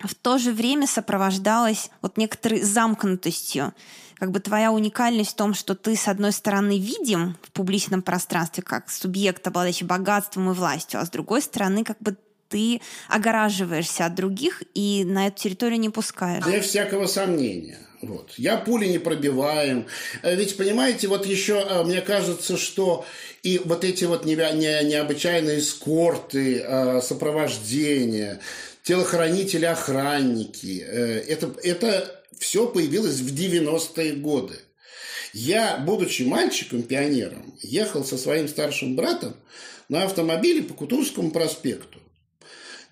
в 0.00 0.14
то 0.14 0.38
же 0.38 0.52
время 0.52 0.86
сопровождалась 0.86 1.90
вот 2.02 2.16
некоторой 2.16 2.62
замкнутостью. 2.62 3.72
Как 4.16 4.30
бы 4.30 4.40
твоя 4.40 4.70
уникальность 4.70 5.32
в 5.32 5.36
том, 5.36 5.54
что 5.54 5.74
ты, 5.74 5.96
с 5.96 6.08
одной 6.08 6.32
стороны, 6.32 6.78
видим 6.78 7.36
в 7.42 7.52
публичном 7.52 8.02
пространстве 8.02 8.62
как 8.62 8.90
субъект, 8.90 9.46
обладающий 9.46 9.86
богатством 9.86 10.50
и 10.50 10.54
властью, 10.54 11.00
а 11.00 11.06
с 11.06 11.10
другой 11.10 11.42
стороны, 11.42 11.84
как 11.84 11.98
бы 12.00 12.16
ты 12.54 12.80
огораживаешься 13.08 14.06
от 14.06 14.14
других 14.14 14.62
и 14.74 15.02
на 15.04 15.26
эту 15.26 15.42
территорию 15.42 15.80
не 15.80 15.88
пускаешь. 15.88 16.46
Без 16.46 16.66
всякого 16.66 17.08
сомнения. 17.08 17.78
Вот. 18.00 18.34
Я 18.36 18.58
пули 18.58 18.86
не 18.86 18.98
пробиваем. 18.98 19.86
Э, 20.22 20.36
ведь, 20.36 20.56
понимаете, 20.56 21.08
вот 21.08 21.26
еще 21.26 21.66
э, 21.68 21.82
мне 21.82 22.00
кажется, 22.00 22.56
что 22.56 23.04
и 23.42 23.60
вот 23.64 23.82
эти 23.82 24.04
вот 24.04 24.24
не, 24.24 24.36
не, 24.36 24.84
необычайные 24.84 25.58
эскорты, 25.58 26.60
э, 26.64 27.00
сопровождения, 27.02 28.38
телохранители, 28.84 29.64
охранники, 29.64 30.78
это, 30.78 31.52
это 31.64 32.22
все 32.38 32.68
появилось 32.68 33.18
в 33.18 33.34
90-е 33.34 34.12
годы. 34.12 34.60
Я, 35.32 35.78
будучи 35.78 36.22
мальчиком-пионером, 36.22 37.58
ехал 37.62 38.04
со 38.04 38.16
своим 38.16 38.46
старшим 38.46 38.94
братом 38.94 39.34
на 39.88 40.04
автомобиле 40.04 40.62
по 40.62 40.74
Кутузовскому 40.74 41.32
проспекту. 41.32 41.98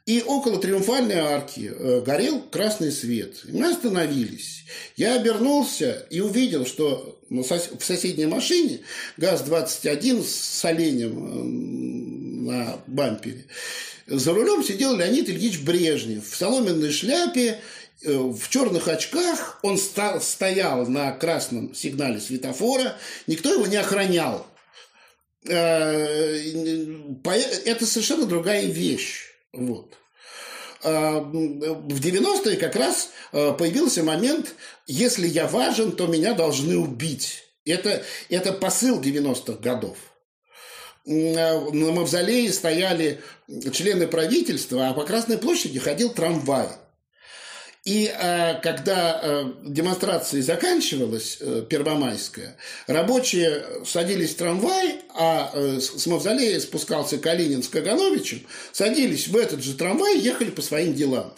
И 0.04 0.20
около 0.20 0.58
Триумфальной 0.58 1.18
арки 1.18 1.72
э, 1.72 2.00
горел 2.00 2.40
красный 2.40 2.90
свет. 2.90 3.36
И 3.44 3.52
мы 3.52 3.70
остановились. 3.70 4.64
Я 4.96 5.14
обернулся 5.14 6.06
и 6.10 6.20
увидел, 6.20 6.66
что 6.66 7.20
в 7.30 7.84
соседней 7.84 8.26
машине 8.26 8.80
ГАЗ-21 9.16 10.24
с 10.24 10.64
оленем 10.64 12.46
на 12.46 12.80
бампере. 12.88 13.46
За 14.08 14.34
рулем 14.34 14.64
сидел 14.64 14.96
Леонид 14.96 15.28
Ильич 15.28 15.60
Брежнев 15.60 16.28
в 16.28 16.36
соломенной 16.36 16.90
шляпе, 16.90 17.60
э, 18.02 18.12
в 18.12 18.48
черных 18.48 18.88
очках. 18.88 19.60
Он 19.62 19.78
стоял 19.78 20.84
на 20.88 21.12
красном 21.12 21.76
сигнале 21.76 22.20
светофора. 22.20 22.96
Никто 23.28 23.54
его 23.54 23.66
не 23.66 23.76
охранял. 23.76 24.48
Э, 25.46 26.38
это 27.64 27.86
совершенно 27.86 28.26
другая 28.26 28.66
вещь. 28.66 29.31
Вот. 29.52 29.94
А, 30.82 31.20
в 31.20 32.00
90-е 32.00 32.56
как 32.56 32.76
раз 32.76 33.10
а, 33.32 33.52
появился 33.52 34.02
момент, 34.02 34.54
если 34.86 35.26
я 35.26 35.46
важен, 35.46 35.92
то 35.92 36.06
меня 36.06 36.34
должны 36.34 36.76
убить. 36.76 37.44
Это, 37.64 38.02
это 38.28 38.52
посыл 38.52 39.00
90-х 39.00 39.60
годов. 39.60 39.96
А, 41.06 41.60
на 41.70 41.92
мавзолее 41.92 42.52
стояли 42.52 43.20
члены 43.72 44.06
правительства, 44.06 44.88
а 44.88 44.94
по 44.94 45.04
Красной 45.04 45.38
площади 45.38 45.78
ходил 45.78 46.10
трамвай. 46.10 46.68
И 47.84 48.06
э, 48.06 48.60
когда 48.60 49.20
э, 49.20 49.52
демонстрация 49.64 50.40
заканчивалась, 50.40 51.38
э, 51.40 51.64
первомайская, 51.68 52.56
рабочие 52.86 53.64
садились 53.84 54.34
в 54.34 54.36
трамвай, 54.36 55.00
а 55.16 55.50
э, 55.52 55.80
с 55.80 56.06
мавзолея 56.06 56.60
спускался 56.60 57.18
Калинин 57.18 57.64
с 57.64 57.68
Кагановичем, 57.68 58.46
садились 58.70 59.26
в 59.26 59.36
этот 59.36 59.64
же 59.64 59.74
трамвай 59.74 60.16
и 60.16 60.20
ехали 60.20 60.50
по 60.50 60.62
своим 60.62 60.94
делам. 60.94 61.34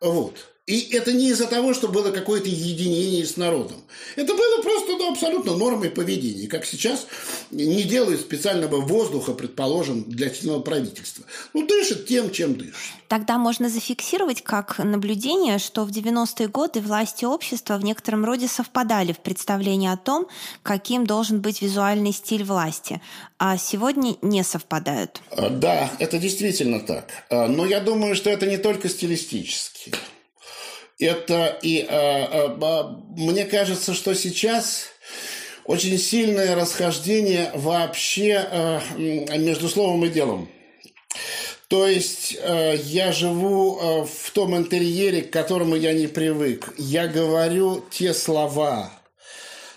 Вот. 0.00 0.55
И 0.66 0.80
это 0.96 1.12
не 1.12 1.28
из-за 1.28 1.46
того, 1.46 1.74
что 1.74 1.86
было 1.86 2.10
какое-то 2.10 2.48
единение 2.48 3.24
с 3.24 3.36
народом. 3.36 3.76
Это 4.16 4.34
было 4.34 4.62
просто 4.62 4.94
ну, 4.98 5.12
абсолютно 5.12 5.54
нормой 5.56 5.90
поведения. 5.90 6.48
Как 6.48 6.66
сейчас 6.66 7.06
не 7.52 7.84
делают 7.84 8.20
специального 8.20 8.80
воздуха, 8.80 9.32
предположим, 9.32 10.02
для 10.02 10.28
сильного 10.28 10.58
правительства. 10.58 11.24
Ну, 11.54 11.64
дышит 11.64 12.08
тем, 12.08 12.32
чем 12.32 12.56
дышит. 12.56 12.74
Тогда 13.06 13.38
можно 13.38 13.68
зафиксировать 13.68 14.42
как 14.42 14.78
наблюдение, 14.78 15.58
что 15.58 15.84
в 15.84 15.90
90-е 15.90 16.48
годы 16.48 16.80
власти 16.80 17.24
общества 17.24 17.76
в 17.76 17.84
некотором 17.84 18.24
роде 18.24 18.48
совпадали 18.48 19.12
в 19.12 19.20
представлении 19.20 19.88
о 19.88 19.96
том, 19.96 20.26
каким 20.64 21.06
должен 21.06 21.40
быть 21.40 21.62
визуальный 21.62 22.12
стиль 22.12 22.42
власти, 22.42 23.00
а 23.38 23.56
сегодня 23.56 24.16
не 24.20 24.42
совпадают. 24.42 25.22
А, 25.30 25.48
да, 25.48 25.92
это 26.00 26.18
действительно 26.18 26.80
так. 26.80 27.08
А, 27.30 27.46
но 27.46 27.64
я 27.64 27.78
думаю, 27.78 28.16
что 28.16 28.30
это 28.30 28.46
не 28.46 28.56
только 28.56 28.88
стилистически. 28.88 29.92
Это 30.98 31.58
и 31.62 31.86
а, 31.88 32.56
а, 32.60 33.02
мне 33.16 33.44
кажется, 33.44 33.92
что 33.92 34.14
сейчас 34.14 34.86
очень 35.64 35.98
сильное 35.98 36.54
расхождение 36.54 37.50
вообще 37.54 38.36
а, 38.36 38.80
между 38.96 39.68
словом 39.68 40.04
и 40.06 40.08
делом. 40.08 40.48
То 41.68 41.88
есть 41.88 42.36
э, 42.40 42.76
я 42.84 43.10
живу 43.10 43.78
э, 43.78 44.04
в 44.04 44.30
том 44.30 44.56
интерьере, 44.56 45.22
к 45.22 45.32
которому 45.32 45.74
я 45.74 45.92
не 45.94 46.06
привык. 46.06 46.72
Я 46.78 47.08
говорю 47.08 47.84
те 47.90 48.14
слова, 48.14 48.92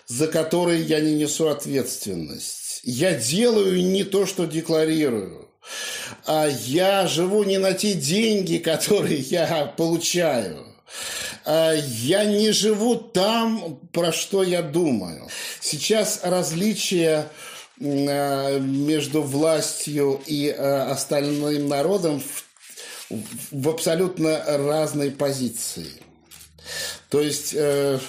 за 0.05 0.27
которые 0.27 0.83
я 0.83 0.99
не 0.99 1.15
несу 1.15 1.47
ответственность. 1.47 2.81
Я 2.83 3.15
делаю 3.15 3.83
не 3.83 4.03
то, 4.03 4.27
что 4.27 4.45
декларирую. 4.45 5.49
А 6.25 6.47
я 6.47 7.07
живу 7.07 7.43
не 7.43 7.57
на 7.57 7.73
те 7.73 7.93
деньги, 7.93 8.57
которые 8.57 9.17
я 9.17 9.65
получаю. 9.75 10.68
А, 11.45 11.73
я 11.73 12.25
не 12.25 12.51
живу 12.51 12.95
там, 12.95 13.79
про 13.91 14.11
что 14.11 14.43
я 14.43 14.61
думаю. 14.61 15.27
Сейчас 15.59 16.21
различия 16.23 17.27
а, 17.81 18.59
между 18.59 19.21
властью 19.21 20.21
и 20.25 20.49
а, 20.49 20.91
остальным 20.91 21.67
народом 21.67 22.21
в, 23.51 23.69
абсолютно 23.69 24.43
разной 24.45 25.11
позиции. 25.11 26.01
То 27.09 27.21
есть 27.21 27.53
э, 27.55 27.99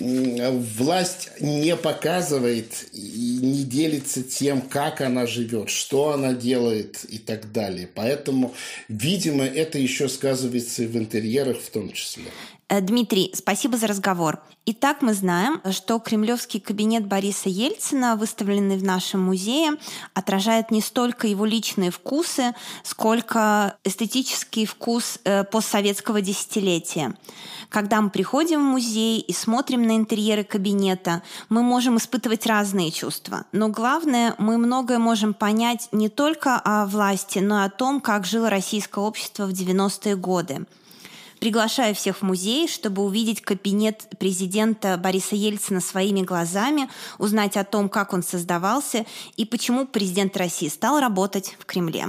власть 0.00 1.30
не 1.40 1.76
показывает 1.76 2.86
и 2.92 3.38
не 3.42 3.64
делится 3.64 4.22
тем, 4.22 4.62
как 4.62 5.00
она 5.00 5.26
живет, 5.26 5.68
что 5.70 6.12
она 6.12 6.32
делает 6.32 7.04
и 7.08 7.18
так 7.18 7.52
далее. 7.52 7.88
Поэтому, 7.94 8.54
видимо, 8.88 9.44
это 9.44 9.78
еще 9.78 10.08
сказывается 10.08 10.84
и 10.84 10.86
в 10.86 10.96
интерьерах 10.96 11.60
в 11.60 11.70
том 11.70 11.92
числе. 11.92 12.24
Э, 12.70 12.80
Дмитрий, 12.80 13.32
спасибо 13.34 13.76
за 13.76 13.88
разговор. 13.88 14.38
Итак, 14.64 14.98
мы 15.02 15.12
знаем, 15.12 15.60
что 15.72 15.98
кремлевский 15.98 16.60
кабинет 16.60 17.04
Бориса 17.04 17.48
Ельцина, 17.48 18.14
выставленный 18.14 18.78
в 18.78 18.84
нашем 18.84 19.22
музее, 19.22 19.72
отражает 20.14 20.70
не 20.70 20.80
столько 20.80 21.26
его 21.26 21.44
личные 21.44 21.90
вкусы, 21.90 22.54
сколько 22.84 23.76
эстетический 23.82 24.66
вкус 24.66 25.18
э, 25.24 25.42
постсоветского 25.42 26.20
десятилетия. 26.20 27.16
Когда 27.70 28.00
мы 28.00 28.10
приходим 28.10 28.60
в 28.60 28.70
музей 28.70 29.18
и 29.18 29.32
смотрим 29.32 29.82
на 29.82 29.96
интерьеры 29.96 30.44
кабинета, 30.44 31.22
мы 31.48 31.62
можем 31.64 31.96
испытывать 31.96 32.46
разные 32.46 32.92
чувства. 32.92 33.46
Но 33.50 33.68
главное, 33.68 34.36
мы 34.38 34.58
многое 34.58 34.98
можем 34.98 35.34
понять 35.34 35.88
не 35.90 36.08
только 36.08 36.56
о 36.56 36.86
власти, 36.86 37.40
но 37.40 37.62
и 37.62 37.66
о 37.66 37.70
том, 37.70 38.00
как 38.00 38.26
жило 38.26 38.48
российское 38.48 39.04
общество 39.04 39.46
в 39.46 39.50
90-е 39.50 40.14
годы. 40.14 40.66
Приглашаю 41.40 41.94
всех 41.94 42.18
в 42.18 42.22
музей, 42.22 42.68
чтобы 42.68 43.02
увидеть 43.02 43.40
кабинет 43.40 44.06
президента 44.18 44.96
Бориса 44.98 45.34
Ельцина 45.34 45.80
своими 45.80 46.20
глазами, 46.20 46.88
узнать 47.18 47.56
о 47.56 47.64
том, 47.64 47.88
как 47.88 48.12
он 48.12 48.22
создавался 48.22 49.06
и 49.36 49.46
почему 49.46 49.86
президент 49.86 50.36
России 50.36 50.68
стал 50.68 51.00
работать 51.00 51.56
в 51.58 51.64
Кремле. 51.64 52.04